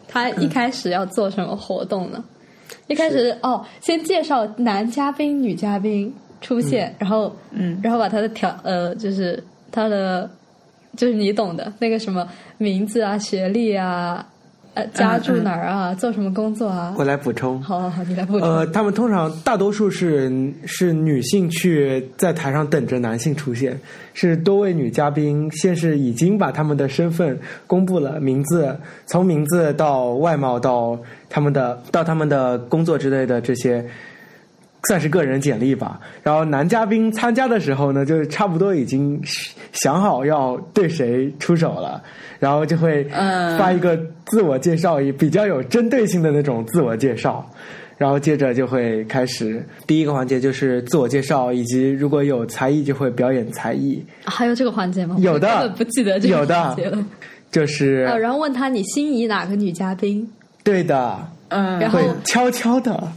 [0.07, 2.23] 他一开始要做什么活动呢？
[2.87, 10.29] 一开始哦，先介绍男嘉宾、女嘉宾出现，然后嗯，然后把他的条呃，就是他的
[10.95, 14.25] 就是你懂的那个什么名字啊、学历啊、
[14.73, 16.95] 呃家住哪儿啊、做什么工作啊。
[16.97, 17.61] 我来补充。
[17.61, 18.49] 好好好，你来补充。
[18.49, 20.31] 呃，他们通常大多数是
[20.65, 23.79] 是女性去在台上等着男性出现，
[24.13, 28.75] 是多位女嘉宾先是已经把他们的身份公布了，名字
[29.05, 30.97] 从名字到外貌到
[31.29, 33.85] 他们的到他们的工作之类的这些。
[34.87, 39.21] 算是个人简历吧，然后男嘉宾参加的时候呢，就差不多已经
[39.73, 42.01] 想好要对谁出手了，
[42.39, 43.57] 然后就会嗯。
[43.57, 47.45] 发一个自我介绍，也比较有针对性的那种自我介绍，
[47.97, 55.17] 然后接着就会开始第一个环节就是自我介绍，以及如果有才艺就会表演才艺，还有这个环节吗？
[55.19, 57.05] 有的根本不记得这个有的环节了。
[57.51, 60.25] 就是、啊，然后问他你心仪哪个女嘉宾，
[60.63, 63.11] 对的，嗯，然后悄悄的，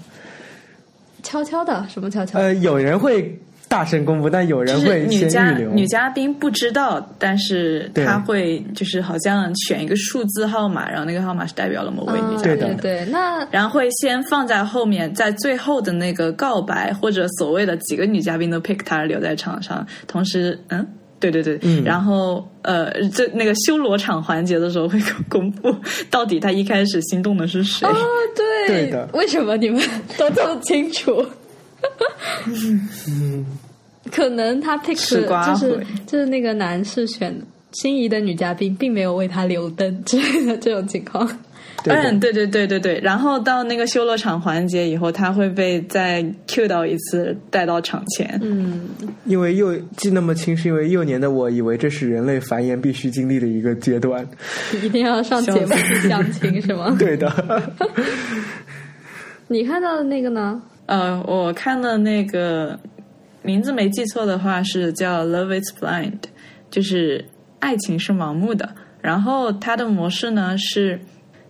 [1.23, 2.39] 悄悄的什么悄悄？
[2.39, 5.71] 呃，有人会大声公布，但有人会先女嘉预留。
[5.73, 20.87] 女嘉宾不知道，但是对她会就是好像选一个数字号码，然后那个号码是代表了某位女嘉宾的宾对对，那然后会先放在后面，在最后的那个告白或者所谓的几个女嘉宾都 pick 她留在场上，同时，嗯，
[21.31, 25.75] 对对对，嗯然后呃，这那个修罗场环节的时候会公布
[26.11, 27.89] 到底他一开始心动的是谁。
[27.89, 27.95] 哦，
[28.35, 29.81] 对，对的为什么你们
[30.19, 31.25] 都这么清楚？
[33.09, 33.47] 嗯，
[34.11, 37.35] 可能他 pick 就是就是那个男士选
[37.73, 41.27] 心仪的女嘉宾，并没有为他留灯之类的这种情况。
[41.87, 48.39] 嗯，对对对对对，然后到那个修罗场环节以后，他会被再 Q 到一次，带到场前。
[48.43, 48.89] 嗯，
[49.25, 54.27] 因为幼记那么清，是因为幼年的我以为这是人类繁衍必须经历的一个阶段。
[54.83, 56.95] 一定要上节目去相亲是吗？
[57.01, 57.73] 对的，
[59.49, 60.63] 你看到的那个呢？
[60.87, 62.79] 呃，我看的那个
[63.43, 66.11] 名字没记错的话是叫《Love Is Blind》，
[66.71, 67.25] 就是
[67.61, 68.69] 爱情是盲目的。
[69.01, 71.01] 然后它的模式呢是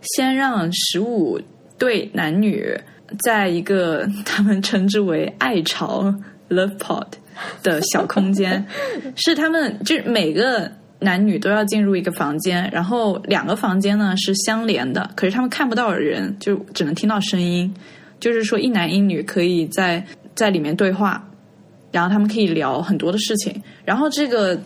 [0.03, 1.41] 先让十五
[1.79, 2.79] 对男女
[3.25, 6.15] 在一个 他们称之为爱巢
[6.51, 7.07] （Love Pod）
[7.63, 8.65] 的小空间，
[9.17, 10.71] 是他们就是每个。
[11.05, 17.75] 男女都要进入一个房间，然后两个房间呢是相连的，可是他们看不到人，就只能听到声音。
[18.21, 21.29] 就是说一男一女可以在在里面对话，
[21.91, 23.61] 然后他们可以聊很多的事情。
[23.85, 24.57] 然后这个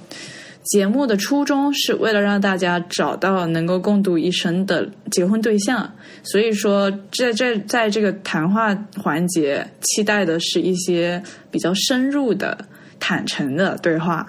[0.66, 5.90] 节目的初衷是为了让大家找到能够共度一生的结婚对象，
[6.22, 12.59] 所以说在在在这个谈话环节，期待的是一些比较深入的、
[13.00, 14.26] 坦诚的对话，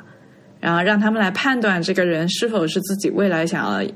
[0.60, 3.88] 然后让他们来判断这个人是否是自己未来想要。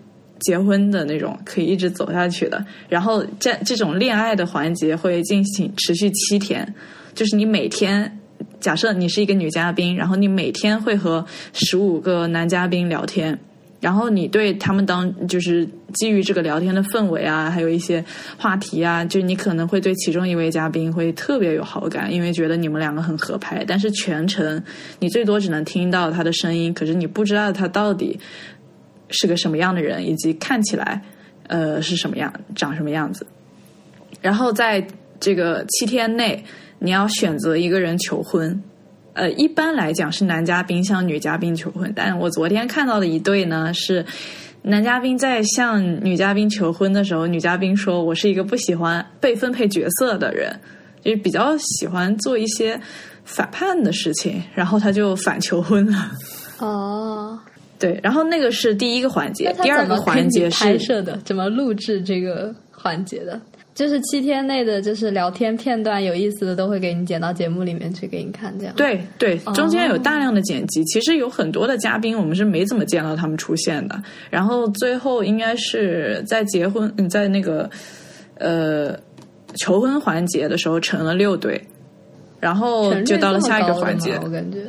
[0.43, 6.73] 结婚的那种可以一直走下去的，然后这这种恋爱的环节会进行持续七天，
[7.13, 8.19] 就是你每天
[8.60, 13.38] 假设你是一个女嘉宾，然后你每天会和十五个男嘉宾聊天，
[13.80, 18.04] 然后你对他们当就是基于这个聊天的氛围啊，还有一些
[18.38, 24.63] 话题啊，就你可能会对其中一位嘉宾会特别有好感，因为觉得你们两个很合拍，但是全程
[24.99, 28.19] 你最多只能听到他的声音，可是你不知道他到底。
[29.13, 31.01] 是个什么样的人，以及看起来，
[31.47, 33.27] 呃，是什么样，长什么样子。
[34.21, 34.88] 然后在
[35.19, 36.41] 这个七天内，
[36.84, 38.60] 你要选择一个人求婚。
[39.13, 44.04] 呃，一般来讲是男嘉宾向女嘉宾求婚，但我昨天看到的一对呢，是
[44.63, 50.60] 男嘉宾在向女嘉宾求婚的时候，女嘉宾说：“我是一个不喜欢被分配角色的人，
[51.04, 52.80] 就是比较喜欢做一些
[53.24, 56.12] 反叛的事情。”然后他就反求婚了。
[56.60, 57.38] 哦，
[57.78, 61.17] 对，然后那个是第一个环节第二个环节是拍摄的？
[61.26, 63.39] 怎么录制这个环节的？
[63.82, 74.00] 就是七天内的，就是聊天片段，有意思的都会给你剪到节目里面去给你看，这样。，对对，哦中间有大量的剪辑，其实有很多的嘉宾我们是没怎么见到他们出现的。
[74.30, 77.67] 然后最后应该是在结婚，嗯，在那个
[78.36, 78.96] 呃
[79.56, 81.60] 求婚环节的时候成了六对，
[82.39, 84.13] 然后就到了下一个环节。
[84.24, 84.60] 我感觉。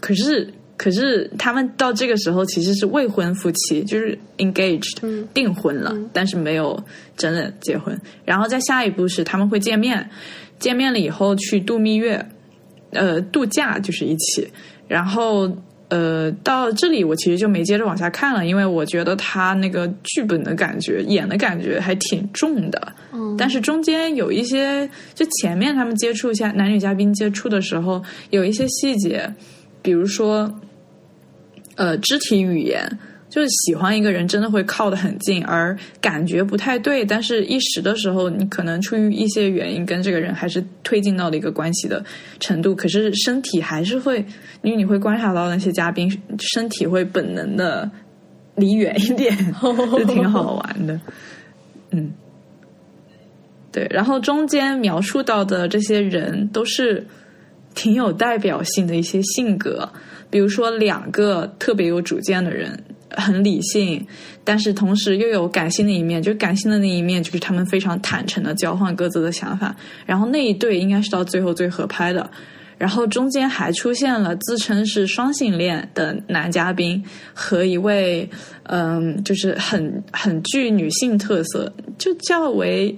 [0.00, 6.82] 可是可是他们到这个时候其实是未婚夫妻，就是 engaged，、嗯订婚了，但是没有
[7.16, 8.00] 真的结婚。
[8.24, 10.08] 然后在下一步是他们会见面，
[10.60, 12.24] 见面了以后去度蜜月，
[12.92, 14.48] 呃，度假就是一起。
[14.86, 15.50] 然后
[15.88, 22.92] 呃，到这里我其实就没接着往下看了，因为我觉得他那个剧本的感觉、演的感觉还挺重的。
[23.12, 29.32] 嗯但是中间有一些，就前面他们接触一下男女嘉宾接触的时候，有一些细节，
[29.80, 30.52] 比如说，
[31.78, 32.98] 呃，肢体语言，
[33.30, 42.04] 就是喜欢一个人真的会靠得很近，而感觉不太对，但是一时的时候，你可能出于一些原因跟这个人还是推进到了一个关系的
[42.40, 44.18] 程度，可是身体还是会，
[44.62, 46.10] 因为你会观察到那些嘉宾
[46.40, 47.88] 身体会本能的
[48.56, 51.00] 离远一点，就挺好玩的，
[51.92, 52.12] 嗯。
[53.70, 57.06] 对，然后中间描述到的这些人都是
[57.78, 59.88] 挺有代表性的一些性格，
[60.28, 62.76] 比如说两个特别有主见的人，
[63.10, 64.04] 很理性，
[64.42, 66.20] 但是同时又有感性的一面。
[66.20, 69.76] 就感性的那一面，就是他们非常坦诚的交换各自的想法。
[70.04, 72.28] 然后那一对应该是到最后最合拍的。
[72.78, 77.00] 然后中间还出现了自称是双性恋的男嘉宾
[77.32, 78.28] 和一位
[78.64, 82.96] 嗯，就是很很具女性特色，就较为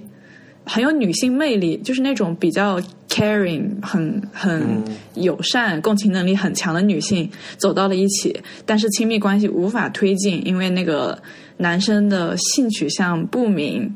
[0.65, 4.83] 很有女性魅力，就是那种比较 caring、很很
[5.15, 11.17] 友善、共情能力很强的女性走到了一起，但是亲密关系无法推进，因为那个
[11.57, 13.93] 男生的性取向不明。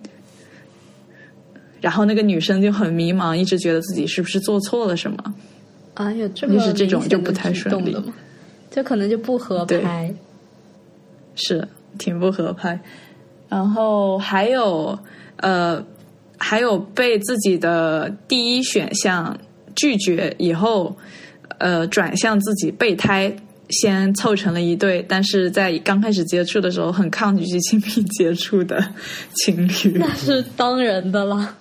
[1.81, 5.35] 然后那个女生就很迷茫，一直觉得自己是不是做错了什么。
[5.93, 7.95] 啊，有这么就是这种就不太顺利？
[8.71, 10.11] 就可能就不合拍。
[11.35, 11.67] 是
[11.99, 12.79] 挺不合拍。
[13.47, 14.97] 然后还有
[15.37, 15.85] 呃，
[16.37, 19.37] 还有被自己的第一选项
[19.75, 20.95] 拒绝以后，
[21.57, 23.35] 呃，转向自己备胎。
[23.71, 28.79] 先凑成了一对，但是在刚开始接触的时候很抗拒去亲密接触的
[29.37, 31.55] 情侣， 那是当然的啦，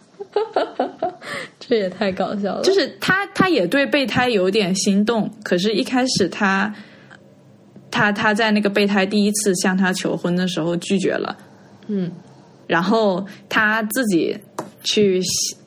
[1.59, 2.63] 这也太搞笑了。
[2.63, 6.71] 就是他他也对备胎有点心动，可是一开始他
[7.91, 11.35] 他他在那个备胎第一次向他求婚的时候拒绝了，
[11.87, 12.13] 嗯，
[12.67, 14.37] 然后他自己
[14.85, 15.21] 去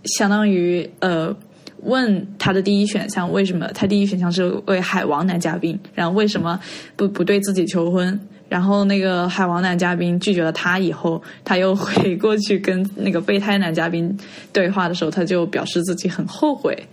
[0.06, 1.36] 相当于呃
[1.84, 6.60] 问他的第一选项为什么他第一选项是为海王男嘉宾，然后为什么
[6.96, 8.18] 不不对自己求婚？
[8.50, 14.18] 然后那个海王男嘉宾拒绝了他以后，他又回过去跟那个备胎男嘉宾
[14.54, 16.88] 对话的时候，他就表示自己很后悔，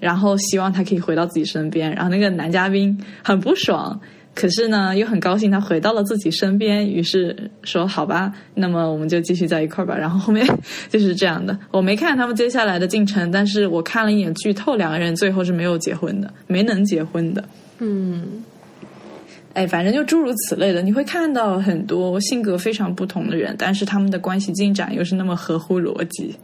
[0.00, 1.92] 然后希望他可以回到自己身边。
[1.92, 4.00] 然后那个男嘉宾很不爽，
[4.34, 9.96] 可是呢又很高兴他回到了自己身边，于是说好吧，那么我们就继续在一块儿吧。
[9.96, 10.46] 然后后面
[10.88, 11.58] 就是这样的。
[11.70, 17.44] 我没看他们接下来的进程，但是我看了一眼剧透，两个人最后是没有结婚的，没能结婚的。
[17.80, 18.44] 嗯，
[19.54, 26.36] 哎，反正就诸如此类的，你会看到很多性格非常不同的人，但是他们的关系进展又是那么合乎逻辑。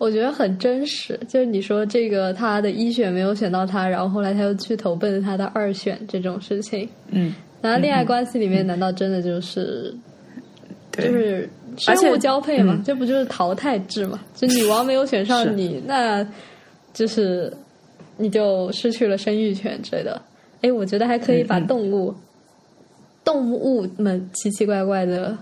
[0.00, 1.18] 我觉得很真实。
[1.28, 9.94] 就是你说这个他的一选没有选到他，然后后来他又去投奔他的二选这种事情，嗯，然后恋爱关系里面难道真的就是、
[10.90, 12.74] 对，就是生物交配嘛？
[12.78, 14.18] 嗯这不就是淘汰制嘛？
[14.34, 16.26] 就女王没有选上你，那
[16.94, 17.52] 就是
[18.16, 20.20] 你就失去了生育权之类的。
[20.62, 22.14] 哎，我觉得还可以把嗯嗯动物、
[23.22, 25.36] 动物们奇奇怪怪的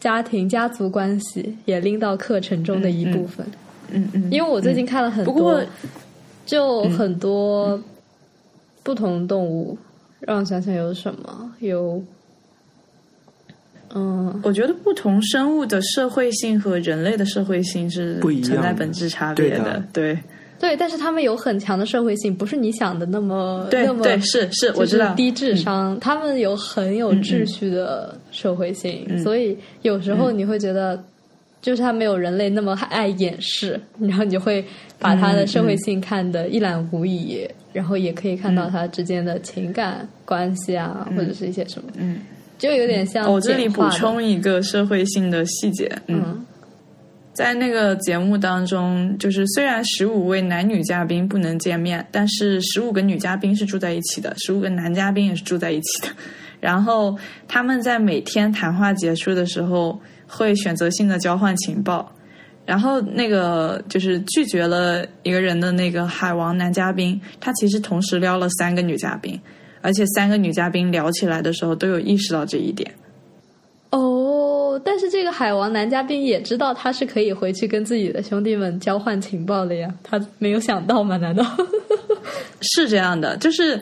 [0.00, 3.46] 家庭家族关系也拎到课程中的一部分。
[3.92, 5.62] 嗯嗯，因为我最近看了很多，不过
[6.46, 7.80] 就很多
[8.82, 9.76] 不同动物，
[10.20, 12.02] 让我想想有什么有。
[13.92, 18.44] 嗯，我觉得不同生物的社会性和人类的社会性是不一样。
[18.44, 19.84] 存在本质差别对的。
[19.92, 20.18] 对
[20.60, 25.14] 对，但是他们有很强的社会性，不是你想的那么那么对对，是是，我知道。
[25.14, 31.02] 低智商，他们有很有秩序的社会性，嗯所以有时候你会觉得，
[31.62, 34.62] 就是他没有人类那么爱掩饰， 然后你就会
[34.98, 42.18] 把他的社会性看得一览无遗，然后也可以看到他之间的情感关系啊，或者是一些什么，嗯，
[42.58, 46.46] 就有点像哦我这里补充一个社会性的细节，嗯，嗯
[47.32, 56.08] 在那个节目当中，就是虽然十五位男女嘉宾不能见面，但是十五个女嘉宾是住在一起的，十五个男嘉宾也是住在一起的。
[56.60, 57.16] 然后
[57.48, 62.12] 他们在每天谈话结束的时候，会选择性的交换情报。
[62.66, 69.40] 然后那个就是拒绝了一个人的那个海王男嘉宾，他其实同时撩了三个女嘉宾，
[69.80, 72.92] 而且三个女嘉宾聊起来的时候都有意识到这一点。
[74.80, 81.16] 哦，但是这个海王男嘉宾也知道他是可以回去跟自己的兄弟们交换情报的呀，他没有想到吗？
[81.16, 81.44] 难道？
[82.62, 83.80] 是这样的，就是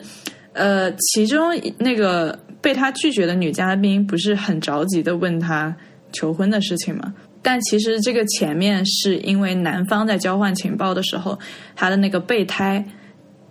[0.53, 5.75] 呃，其中那个被他拒绝的女嘉宾不是很着急的问他
[6.11, 7.13] 求婚的事情吗？
[7.41, 11.37] 但其实这个前面是因为男方在交换情报的时候，
[11.75, 12.83] 他的那个备胎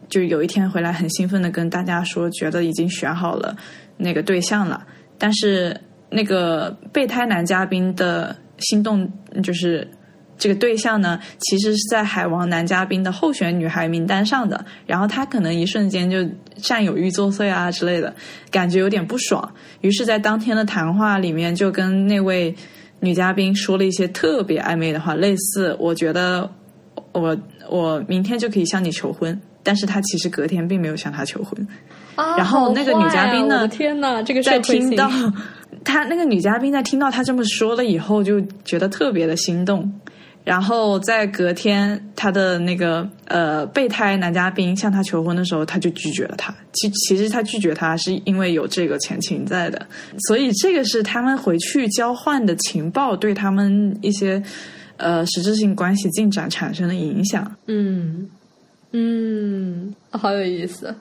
[0.08, 3.56] 就有一天回来很兴奋的跟大家说，觉得已经选好了
[3.96, 4.86] 那个对象了，
[5.16, 5.78] 但是
[6.10, 9.10] 那个备胎男嘉宾的心动
[9.42, 9.86] 就是。
[10.40, 16.18] 这个对象呢，其实是在海王男嘉宾的候选女孩名单上的，然后他可能一瞬间就
[16.62, 18.14] 占有欲作祟啊之类的，
[18.48, 22.54] 感觉有点不爽，于是，在当天的谈话里面就跟那位
[23.00, 26.48] 女嘉宾说了一些特别暧昧的话，类似“我觉得
[27.10, 27.36] 我
[27.68, 31.66] 我明天就可以向你求婚”，但是他其实隔天并没有向她求婚。
[32.14, 35.10] 啊然后那个女嘉宾呢天哪，这个在听到
[35.88, 39.90] 他那个女嘉宾在听到他这么说了以后，就觉得特别的心动。
[40.44, 46.54] 然后在隔天，他的那个呃备胎男嘉宾向他求婚的时候，他就拒绝了他。
[46.74, 49.86] 其其实他拒绝他是因为有这个前情在的，
[50.26, 54.42] 所以这个是他们回去交换的情报对他们一些
[54.98, 57.50] 呃实质性关系进展产生的影响。
[57.66, 58.28] 嗯
[58.92, 60.94] 嗯，好有意思。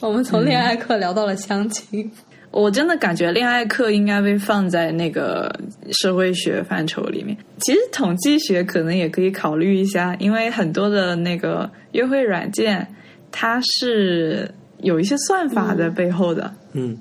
[0.00, 2.10] 我们从恋爱课聊到了相亲，
[2.52, 5.50] 我真的感觉恋爱课应该被放在那个
[5.90, 7.36] 社会学范畴里面。
[7.60, 12.86] 其实统计学可能也可以考虑一下，因为很多的那个约会软件，
[13.30, 14.48] 它是
[14.82, 16.52] 有一些算法在背后的。
[16.74, 16.96] 嗯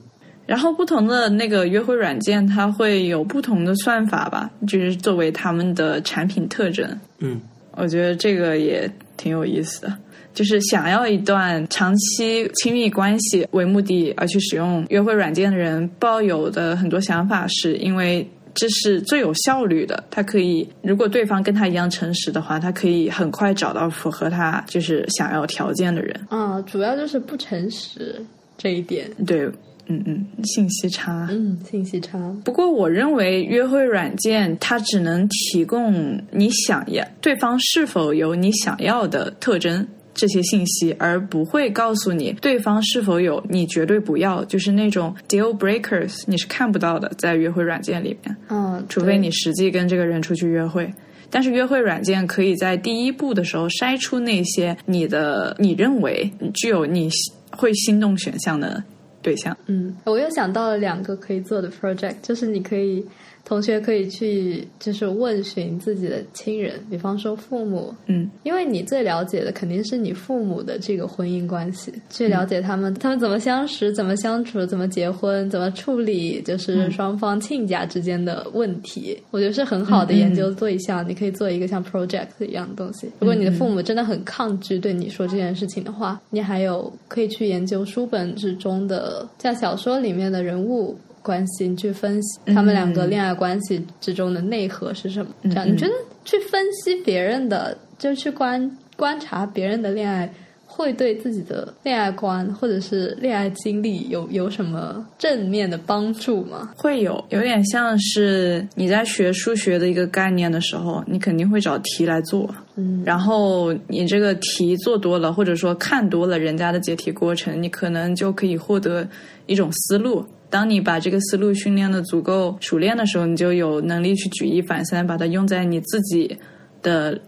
[0.48, 7.00] 然后不同的那个约会软件，它会有不同的算法吧，就是作为他们的产品特征。
[7.20, 7.40] 嗯
[7.76, 9.98] 我觉得这个也挺有意思的。
[10.34, 20.04] 就是想要一段长期亲密关系为目的而去使用约会软件的人，抱有的很多想法是因为这是最有效率的。
[20.10, 26.20] 他可以，如果对方跟他一样诚实的话，他可以很快找到符合他就是想要条件的人。
[26.30, 28.24] 啊，主要就是不诚实
[28.58, 29.10] 这一点。
[29.26, 29.42] 对，
[29.88, 31.28] 嗯嗯，信息差。
[31.32, 32.18] 嗯，信息差。
[32.44, 50.92] 不过，我认为约会软件它只能提供你想要对方是否有你想要的特征这些信息，而不会告诉你对方是否有你绝对不要，就是那种 deal breakers，你是看不到的，在约会软件里面，嗯，除非你实际跟这个人出去约会。
[51.34, 57.10] 但是约会软件可以在第一步的时候筛出那些你的你认为具有你
[57.52, 58.84] 会心动选项的
[59.22, 59.56] 对象。
[59.68, 63.06] 嗯，我又想到了两个可以做的 project，就是你可以
[63.44, 81.08] 同学可以去就是问询自己的亲人，比方说父母，嗯因为你最了解的肯定是你父母的这个婚姻关系，去了解他们、他们怎么相识、怎么相处、怎么结婚、怎么处理，就是双方亲家之间的问题，我觉得是很好的研究对象。
[81.08, 83.10] 你可以做一个像 project 一样的东西。
[83.20, 90.98] 如果你的父母真的很抗拒对你说这件事情的话，你还有可以去研究书本之中的像小说里面的人物。
[91.22, 95.32] 关系，你去分析他们两个恋爱关系之中的内核是什么？
[95.44, 95.94] 这样，你觉得
[96.26, 100.32] 去分析别人的，就去观观察别人的恋爱，
[100.66, 106.72] 会对自己的恋爱观或者是恋爱经历有有什么正面的帮助吗？
[106.76, 119.08] 会有，有点像是你在学数学的一个概念的时候，你肯定会找题来做，嗯，然后你这个题做多了，或者说看多了人家的解题过程，你可能就可以获得
[119.46, 120.26] 一种思路。
[120.52, 126.38] 当你把这个思路训练的足够熟练的时候，你就有能力去举一反三，把它用在你自己
[126.84, 127.20] 的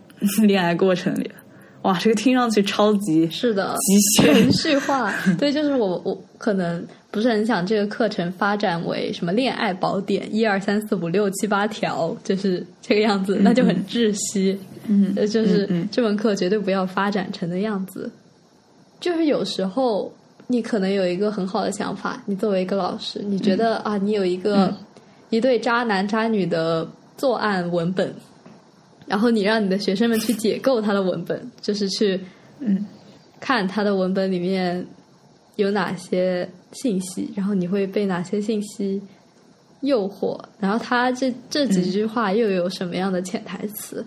[0.44, 1.32] 恋爱过程里。
[1.84, 3.76] 哇，这个听上去超级是的，
[4.22, 5.14] 程序化。
[5.38, 14.58] 对，就是我我可能不是很想这个课程发展为什么恋爱宝典一二三四五六七八条，就是这个样子，那就很窒息。
[14.88, 18.10] 嗯呃，就是这门课绝对不要发展成的样子。
[19.02, 20.14] 就是有时候
[20.48, 24.78] 你可能有一个很好的想法，你作为一个老师，你觉得、啊，你有一个、嗯。
[25.30, 26.88] 一对渣男渣女的
[27.18, 28.14] 作案文本，
[29.08, 32.20] 然后你让你的学生们去解构他的文本，就是去
[32.60, 32.86] 嗯。
[33.40, 34.86] 看他的文本里面
[35.56, 39.02] 有哪些信息，然后你会被哪些信息
[39.82, 44.06] 诱惑，然后他这这几句话又有什么样的潜台词？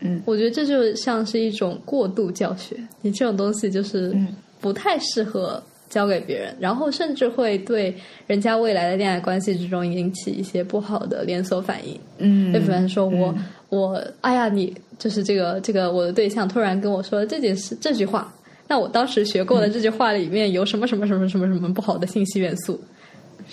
[0.00, 0.22] 嗯。
[0.26, 4.28] 我觉得这就像是一种过度教学，你这种东西就是嗯
[4.64, 7.94] 不太适合交给别人，然后甚至会对
[8.26, 12.00] 人家未来的恋爱关系之中引起一些不好的连锁反应。
[12.16, 18.32] 嗯，就比方说我、嗯我哎呀，你就是这个这个我的对象突然跟我说这件事这句话，
[18.66, 22.80] 那我当时学过的这句话里面有什么什么什么什么什么不好的信息元素，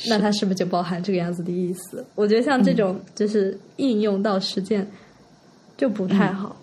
[0.07, 2.05] 那它是不是就包含这个样子的意思？
[2.15, 4.89] 我觉得像这种就是应用到实践
[5.75, 6.55] 就不太好。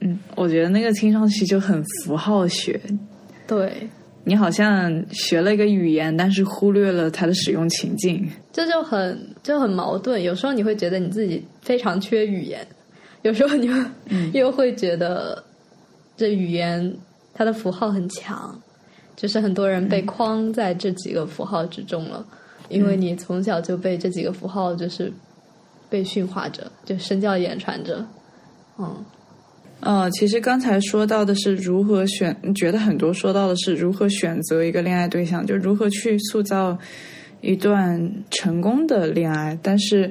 [0.00, 2.80] 嗯，我觉得那个听上去就很符号学，
[3.46, 3.88] 对，
[4.24, 8.26] 你好像学了一个语言，但是忽略了它的使用情境。
[8.52, 10.22] 这就很就很矛盾。
[10.22, 12.66] 有时候你会觉得你自己非常缺语言，
[13.22, 13.74] 有时候你又、
[14.32, 15.42] 又会觉得
[16.16, 16.94] 这语言
[17.34, 18.56] 它的符号很强，
[19.16, 22.24] 就是很多人被框在这几个符号之中了，
[22.68, 25.12] 因为你从小就被这几个符号就是
[25.90, 28.06] 被驯化着，就身教言传着，
[28.78, 29.04] 嗯。
[29.82, 36.78] 呃，其实刚才说到的是如何选，觉得很多说到的是如何选择一个恋爱对象，就如何去塑造
[37.40, 39.58] 一段成功的恋爱。
[39.60, 40.08] 但是，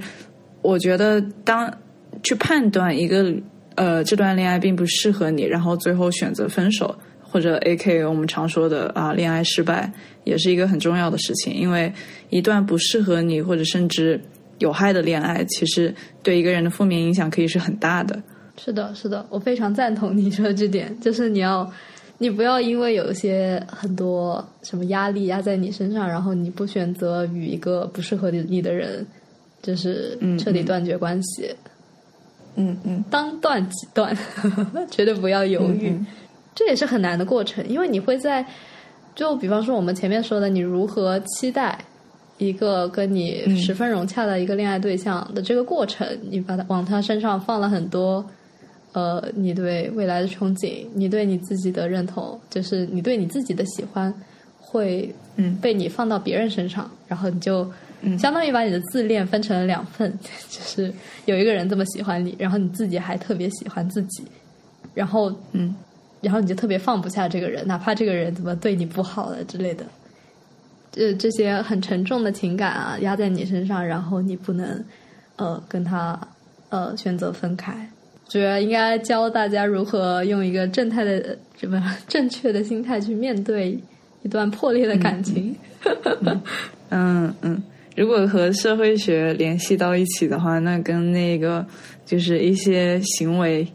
[0.62, 1.74] 我觉得当
[2.22, 3.34] 去判断一个
[3.76, 9.90] 呃这段恋爱并不适合你，然后最后选择分手，或者 A K 我们常说的啊恋爱失败，
[10.26, 11.54] 也是一个很重要的事情。
[11.54, 11.90] 因为
[12.30, 14.20] 一段不适合你或者甚至
[14.60, 18.22] 有害的恋爱，其实对一个人的负面影响可以是很大的。
[18.64, 21.68] 是的，是的，我非常赞同你说的这点，就是你要，
[22.20, 29.04] 你不要因为有一些很多什么压力压在你身上，然后你不选择与一个不适合你的人，
[29.64, 31.50] 就是彻底断绝关系。
[32.56, 34.16] 嗯嗯，当断即断，
[34.92, 35.98] 绝对不要犹豫。
[36.54, 38.46] 这也是很难的过程，因为你会在，
[39.16, 41.80] 就比方说我们前面说的，你如何期待
[42.38, 48.24] 一个跟你十分融洽的一个恋爱对象的这个过程，你把它往他身上放了很多。
[48.94, 54.14] 呃，你对未来的憧憬，你对你自己的认同，就是你对你自己的喜欢，
[54.60, 55.56] 会嗯。
[55.62, 57.66] 被你放到别人身上，然后你就
[58.20, 60.12] 相当于把你的自恋分成了两份，
[60.50, 60.92] 就是
[61.26, 64.24] 有一个人这么喜欢你，然后你自己还特别喜欢自己，
[64.94, 65.74] 然后嗯，
[66.20, 69.86] 然后你就特别放不下这个人，哪怕这个人怎么对你不好了之类的，
[70.92, 74.84] 这这些很沉重的情感啊压在你身上，然后你不能
[75.38, 76.20] 呃跟他
[76.70, 77.90] 呃选择分开。
[78.32, 83.78] 觉得应该教大家如何用一个正态的、什么正确的心态去面对
[84.24, 85.54] 一段破裂的感情。
[86.92, 87.62] 嗯嗯，
[87.98, 91.66] 如果和社会学联系到一起的话，那跟那个
[92.06, 93.68] 就是一些行为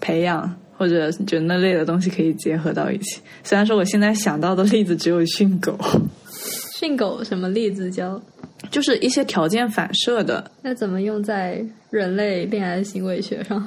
[0.00, 3.20] 培养或者就那类的东西可以结合到一起。
[3.42, 5.78] 虽然说我现在想到的例子只有训狗，
[6.84, 8.20] 训狗什么例子教？
[8.70, 10.50] 就是一些条件反射的。
[10.60, 11.64] 那怎么用在？
[11.90, 13.64] 人类恋爱行为学上，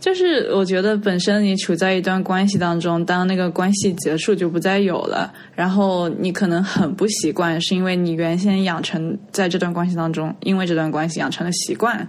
[0.00, 12.08] 就是我觉得本身你处在一段关系当中，当那个关系结束就不再有了，然后你可能很不习惯，是因为你原先养成在这段关系当中，因为这段关系养成了习惯，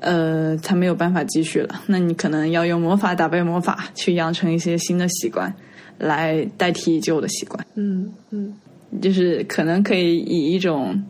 [0.00, 1.80] 呃，它没有办法继续了。
[1.86, 5.54] 那你可能要用魔法打败魔法，去养成一些新的习惯，
[5.98, 7.64] 来代替旧的习惯。
[7.76, 8.52] 嗯嗯，
[9.00, 11.02] 就是可能可以以一种。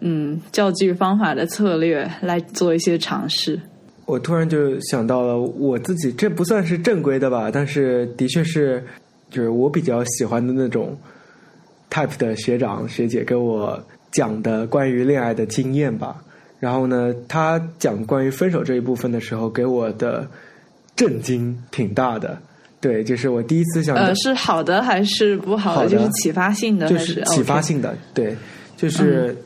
[0.00, 3.60] 嗯，教具方法的策略来做一些尝试。
[4.06, 8.80] 我突然就想到了我自己，这不算是正规的吧，但是的确是，
[9.28, 10.96] 就是我比较喜欢的那种
[11.90, 16.22] type 的学长学姐给我讲的关于恋爱的经验吧。
[16.60, 20.28] 然后呢，他讲关于分手这一部分的时候，给我的
[20.94, 22.38] 震惊挺大的。
[22.80, 25.88] 对，就是我第一次想，呃，是好的还是不好的？
[25.88, 27.96] 就是启发性的，就是启发性的。
[28.14, 28.36] 对，
[28.76, 29.36] 就是。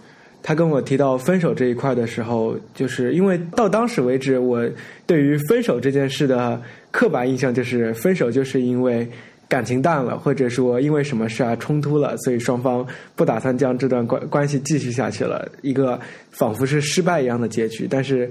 [0.45, 4.69] 他跟我提到分手这一块的时候，就是因为到当时为止，我
[5.07, 6.61] 对于分手这件事的
[6.91, 9.09] 刻板印象就是分手就是因为
[9.49, 15.97] 感情淡了，或者说因为什么事啊冲突了，所以双方不打算将这段关关系继续下去了，一个
[16.33, 17.87] 仿佛是失败一样的结局。
[17.89, 18.29] 但是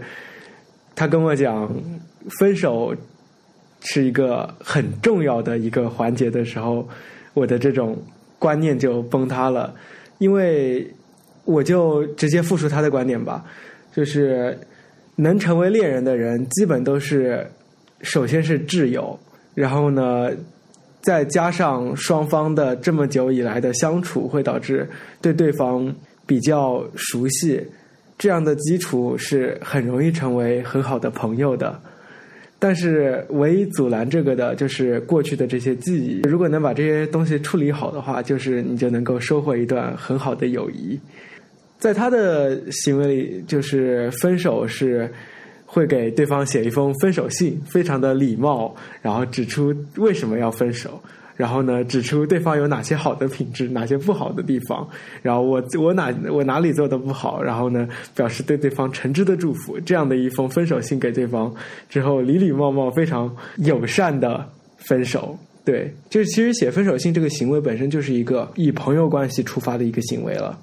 [0.94, 1.74] 他跟我讲
[2.40, 2.94] 分手
[3.82, 6.88] 是一个很重要的一个环节的时候，
[7.34, 7.98] 我的这种
[8.40, 9.74] 观念就崩塌了，
[10.18, 10.90] 因为。
[11.44, 13.44] 我就直接复述他的观点吧，
[13.92, 14.56] 就是
[15.16, 17.46] 能成为恋人的人，基本都是
[18.04, 19.20] 首先是挚友，
[19.56, 20.30] 然后呢，
[21.02, 24.88] 再加上双方的这么久以来的相处，会导致
[25.20, 25.94] 对对方
[26.28, 27.60] 比较熟悉，
[28.20, 31.78] 这样的基础是很容易成为很好的朋友的。
[32.64, 36.22] 但是唯一阻拦这个的就是过去的这些记忆。
[36.30, 41.00] 如果能把这些东西处理好的话，就是你就能够收获一段很好的友谊。
[41.80, 45.12] 在他的行为里，就是分手是
[45.66, 51.02] 会给对方写一封分手信，非常的礼貌，然后指出为什么要分手，
[51.36, 54.88] 然后呢，指出对方有哪些好的品质，哪些不好的地方，
[55.22, 61.54] 然后我我哪我哪里做的不好，然后呢，表示对对方诚挚的祝福，这样的一封分手信给对方
[61.90, 65.38] 之后，礼礼貌貌、非常友善的分手。
[65.64, 70.60] 对，就是其实写分手信这个行为本身就是一个以朋友关系出发的一个行为了。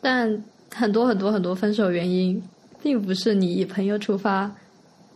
[0.00, 0.40] 但
[0.72, 2.40] 很多很多很多分手原因，
[2.80, 4.48] 并不是你以朋友出发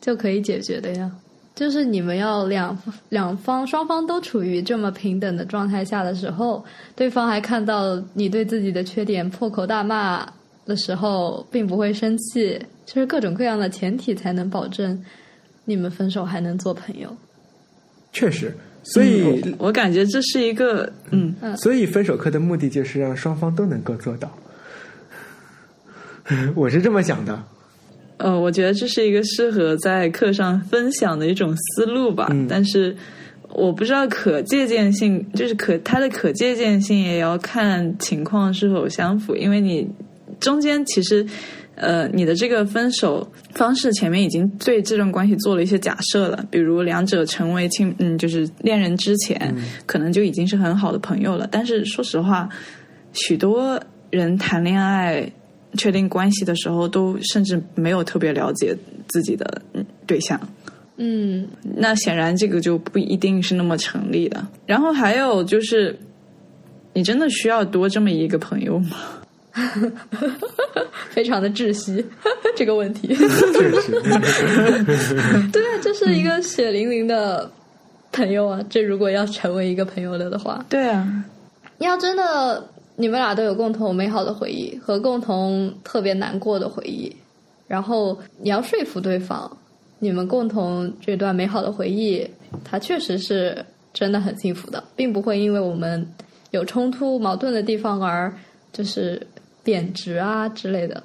[0.00, 1.10] 就可以解决的呀。
[1.54, 2.76] 就是你们要两
[3.10, 6.64] 两方双方都处于这么平等的状态下的时候，
[6.96, 10.26] 对方还看到你对自己的缺点破口大骂
[10.64, 14.98] 的时候，并不会生气，就是各种各样的前提才能保证
[15.64, 17.14] 你们分手还能做朋友。
[18.12, 24.30] 确实，所以、嗯我我感觉这是一个嗯所以分手课的目的就是让双方都能够做到。
[26.54, 27.42] 我是这么想的，
[28.20, 32.28] 呃，我觉得这是一个适合在课上分享的一种思路吧。
[32.30, 32.94] 嗯但是
[33.48, 39.88] 我不知道可借鉴性，就是可它的可借鉴性也要看情况是否相符，因为你
[40.38, 41.26] 中间其实。
[41.76, 49.54] 呃，你的这个分手方式前面已经对这段关系做了一些假设了，比如两者成为亲，嗯，就是恋人之前，
[49.86, 51.48] 可能就已经是很好的朋友了。
[51.50, 52.46] 但是说实话，
[53.14, 55.26] 许多人谈恋爱、
[55.76, 58.76] 确定关系的时候，都甚至没有特别了解
[59.08, 60.40] 自己的嗯对象。
[60.96, 64.46] 嗯，那显然这个就不一定是那么成立的。
[64.66, 65.98] 然后还有就是，
[66.92, 68.96] 你真的需要多这么一个朋友吗？
[71.10, 72.04] 非常的窒息
[72.54, 73.08] 这个问题。
[73.08, 73.24] 对
[75.66, 77.50] 啊，这是一个血淋淋的
[78.12, 78.60] 朋友啊！
[78.68, 81.24] 这如果要成为一个朋友了的话，对啊，
[81.78, 82.64] 要真的
[83.00, 87.10] 你们俩都有共同美好的回忆和共同特别难过的回忆，
[87.66, 89.50] 然后你要说服对方，
[89.98, 92.28] 你们共同这段美好的回忆，
[92.62, 96.06] 它确实是真的很幸福的，并不会因为我们
[96.50, 98.30] 有冲突、矛盾的地方而
[98.70, 99.26] 就是
[99.64, 101.02] 贬值啊之类的。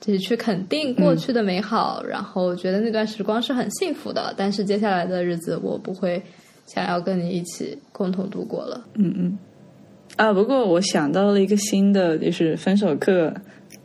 [0.00, 6.22] 就是去肯定过去的美好，然后觉得那段时光是很幸福的，但是接下来的日子我不会
[6.66, 8.82] 想要跟你一起共同度过了。
[8.94, 9.38] 嗯嗯。
[10.16, 13.34] 啊，不过我想到了一个新的，就是分手课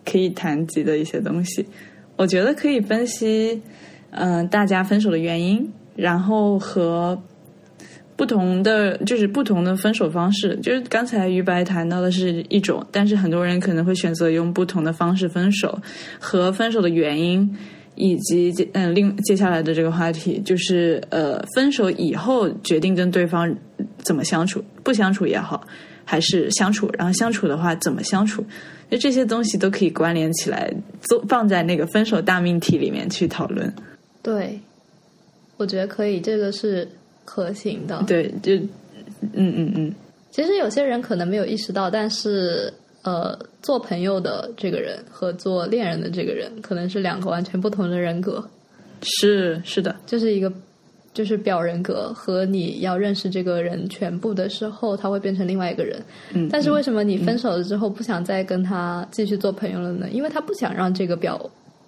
[0.06, 1.66] 可以谈及的一些东西。
[2.16, 3.62] 我觉得可以分析，
[4.12, 7.20] 嗯、大家分手的原因，然后和
[8.16, 10.56] 不同的就是不同的分手方式。
[10.62, 15.80] 就是刚才于白谈到的是一种，但是很多人可能会选择用不同的方式分手，
[16.20, 17.56] 和分手的原因。
[17.96, 23.54] 以及接嗯，另接下来的这个话题就是呃，分手以后决定跟对方
[23.98, 25.68] 怎么相处，不相处也好，
[26.10, 28.44] 还是相处，然后相处的话怎么相处，
[28.90, 33.72] 就这些东西都可以关联起来，做放在那个分手大命题里面去讨论。
[34.24, 34.60] 对，
[35.58, 36.88] 我觉得可以，这个是
[37.26, 38.04] 可行的。
[38.08, 38.56] 对，就
[39.34, 39.94] 嗯嗯嗯，
[40.32, 48.44] 其实有些人可能没有意识到，但是呃，做朋友的这个人和做恋人的这个人，可能是两个完全不同的人格，
[49.04, 50.52] 是是的，就是一个。
[51.20, 56.02] 就是表人格和你要认识这个人全部的时候，他会变成另外一个人。
[56.32, 60.08] 嗯，但是为什么你分手了之后不想再跟他继续做朋友了呢？
[60.12, 61.38] 因为他不想让这个表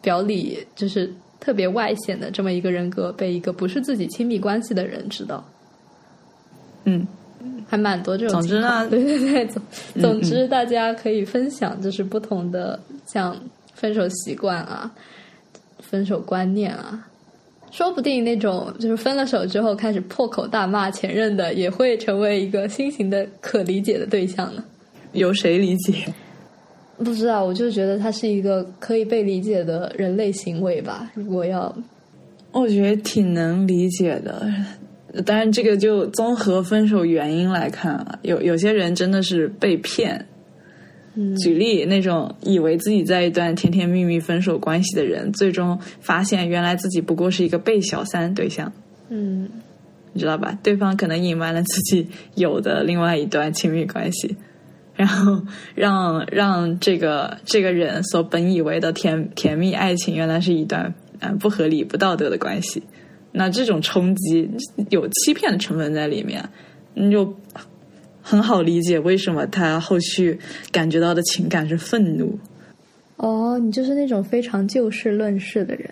[0.01, 1.09] 表里就是
[1.39, 5.41] 特别外显的这么一个人格被一个不是自己亲密关系的人知道。
[6.83, 7.07] 嗯，
[7.65, 8.59] 还蛮多这种总之。
[8.59, 9.63] 呢 对对对，总
[9.93, 12.77] 嗯总之大家可以分享就是不同的
[13.07, 13.33] 像
[13.73, 14.91] 分手习惯啊、
[15.79, 17.07] 分手观念啊。
[17.71, 24.63] 说不定那种就是分了手之后开始破口大骂前任的，也会成为一个新型的可理解的对象呢。
[25.13, 25.93] 由谁理解？
[26.97, 31.09] 不知道，我就觉得他是一个可以被理解的人类行为吧。
[31.15, 31.73] 如果要
[32.51, 34.47] 我觉得挺能理解的。
[35.25, 40.25] 当然，这个就综合分手原因来看啊，有有些人真的是被骗。
[41.15, 48.71] 嗯举例，那种以为自己在一段甜甜蜜蜜分手关系的人，最终发现原来自己不过是一个被小三对象，
[49.09, 49.49] 嗯
[50.13, 50.57] 你知道吧？
[50.61, 54.35] 对方可能隐瞒了自己有的另外一段亲密关系，
[54.95, 55.41] 然后
[55.73, 62.83] 让让这个这个人所本以为的甜甜蜜爱情，原来是一段嗯、呃不合理、不道德的关系。
[63.31, 64.49] 那这种冲击
[64.89, 66.49] 有欺骗的成分在里面，
[66.93, 67.33] 你就
[68.21, 70.39] 很好理解为什么他后续
[70.71, 72.37] 感觉到的情感是愤怒。
[73.17, 75.89] 哦，你就是那种非常就事论事的人。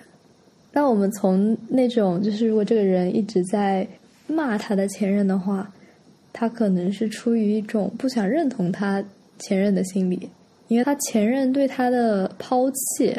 [0.72, 3.88] 那我们从那种就是，如果这个人一直在
[4.28, 5.72] 骂他的前任的话，
[6.32, 9.04] 他可能是出于一种不想认同他
[9.40, 10.30] 前任的心理，
[10.68, 13.16] 因为他前任对他的抛弃，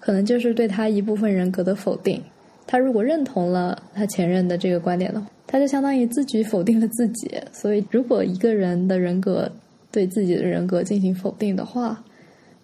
[0.00, 2.22] 可能就是对他一部分人格的否定。
[2.66, 7.30] 他如果认同了他前任的这个观点的话，他就相当于自己否定了自己。
[7.52, 9.50] 所以，如果一个人的人格
[9.90, 12.02] 对自己的人格进行否定的话，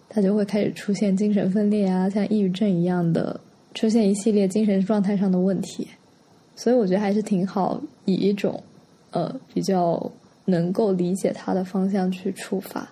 [0.07, 3.39] 他就会开始出现精神分裂啊，像抑郁症一样的
[3.75, 5.87] 出现一系列精神状态上的问题。
[6.55, 8.61] 所以我觉得还是挺好，以一种
[9.11, 10.11] 呃比较
[10.45, 12.89] 能够理解他的方向去出发。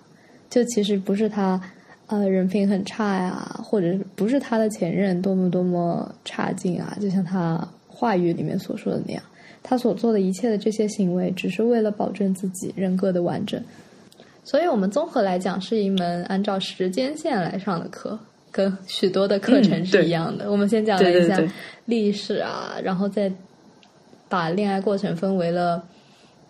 [0.48, 1.60] 就其实不是他
[2.06, 9.22] 呃人品很差呀，或者不是他的前任多么多么差劲啊，就像他话语里面所说的那样，
[9.62, 13.62] 他所做的一切的这些行为，只是为了保证自己人格的完整。
[14.44, 18.18] 所以，我们综合来讲，是一门按照时间线来上的课，
[18.50, 20.50] 跟许多的课程是一样的。
[20.50, 21.38] 我们先讲了一下
[21.84, 23.30] 历史啊，然后再
[24.28, 25.82] 把恋爱过程分为了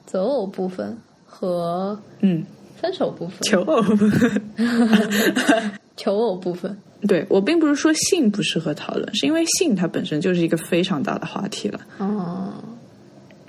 [0.07, 0.97] 择偶部分
[1.27, 2.45] 和嗯
[2.77, 4.43] 分手部分、求偶部分
[5.97, 6.77] 求偶部分。
[7.07, 11.81] 对我并不是说性不适合讨论，是因为性它本身就是一个非常大的话题了。
[11.99, 12.53] 哦，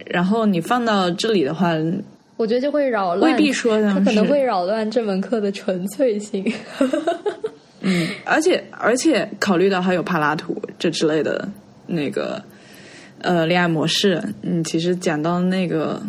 [0.10, 1.74] 然后你放到这里的话，
[2.36, 6.52] 我觉得就会扰乱，未必说他可能会扰乱这门课的纯粹性。
[7.82, 11.48] 嗯，而且而且考虑到还有帕拉图这之类的
[11.88, 12.44] 那个
[13.20, 16.02] 呃恋爱模式，嗯，其实讲到那个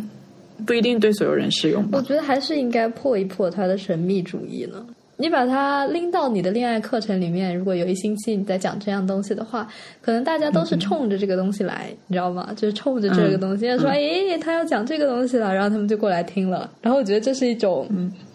[0.67, 1.99] 不一定对所有人适用吧。
[1.99, 4.85] 我觉得还是应该破一破他的神秘主义呢。
[5.21, 9.69] 你把它拎到你的恋爱课程里面，如果有一星期你在讲这样东西的话，
[10.01, 12.51] 可能大家都是冲着这个东西来，你知道吗？
[12.57, 16.71] 就是冲着这个东西，说哎，他要讲这个东西了，然后他们就过来听了。
[16.81, 17.87] 然后我觉得这是一种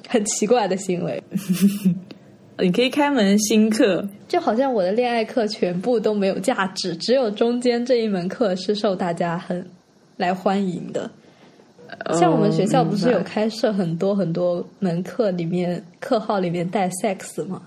[0.08, 1.24] 很奇怪的行为，
[2.62, 9.66] 你可以开门新课，就好像我的恋爱课全部都没有价值，只有中间这一门课是受大家很
[10.18, 11.10] 来欢迎的。
[12.20, 17.62] 像我们学校不是有哦开设很多很多门课，里面课号里面带 sex 吗？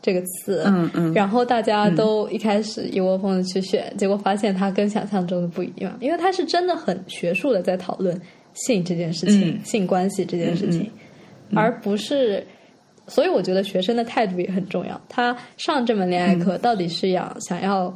[0.00, 8.18] 这个词，嗯嗯然后大家都一开始一窝蜂的去选，结果发现它跟想象中的不一样，因为它是真的很学术的在讨论
[8.54, 10.90] 性这件事情、嗯性关系这件事情，
[11.54, 12.46] 而不是。
[13.10, 15.00] 所以我觉得学生的态度也很重要。
[15.08, 17.90] 他上这门恋爱课到底是要想要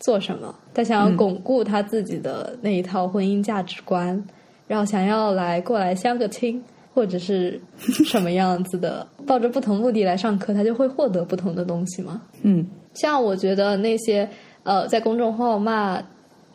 [0.00, 0.52] 做什么？
[0.74, 4.20] 他想要巩固他自己的那一套婚姻价值观，
[4.68, 6.62] 然后想要来过来相个亲，
[6.94, 7.60] 或者是
[8.06, 12.22] 什么样子的，抱着不同目的来上课，他就会获得不同的东西吗？
[12.42, 12.64] 嗯
[12.94, 14.28] 像我觉得那些
[14.64, 16.02] 呃，在公众号骂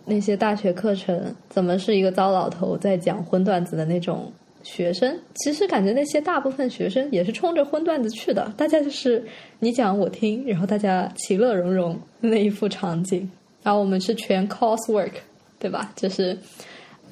[0.05, 4.30] 那些大学课程怎么是一个糟老头在讲荤段子的那种
[4.61, 9.24] 学生，其实感觉那些大部分学生也是冲着荤段子去的，大家就是
[9.59, 13.30] 你讲我听，然后大家其乐融融那一副场景。
[13.64, 15.11] 然后我们是全 coursework，
[15.57, 15.93] 对吧？
[15.95, 16.38] 就是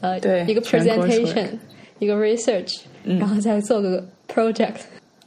[0.01, 1.47] 呃，对一个 presentation，
[1.99, 4.75] 一个 research，、然后再做个 project，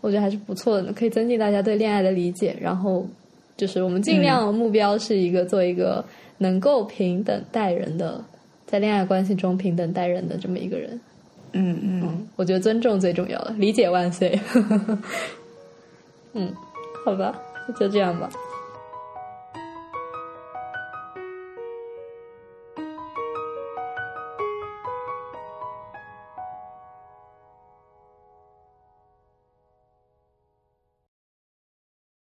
[0.01, 2.57] 我觉得还是不错的，可以增进大家对恋爱的理解。
[2.61, 3.07] 然后
[3.57, 6.05] 就是我们尽量目标是一个做一个
[6.39, 8.23] 能够平等待人的，
[8.67, 11.01] 在恋爱关系中平等待人的这么一个人。
[11.53, 14.37] 嗯嗯，嗯，我觉得尊重最重要了，理解万岁。
[16.35, 16.53] 嗯，
[17.05, 17.41] 好吧，
[17.79, 18.29] 就这样吧。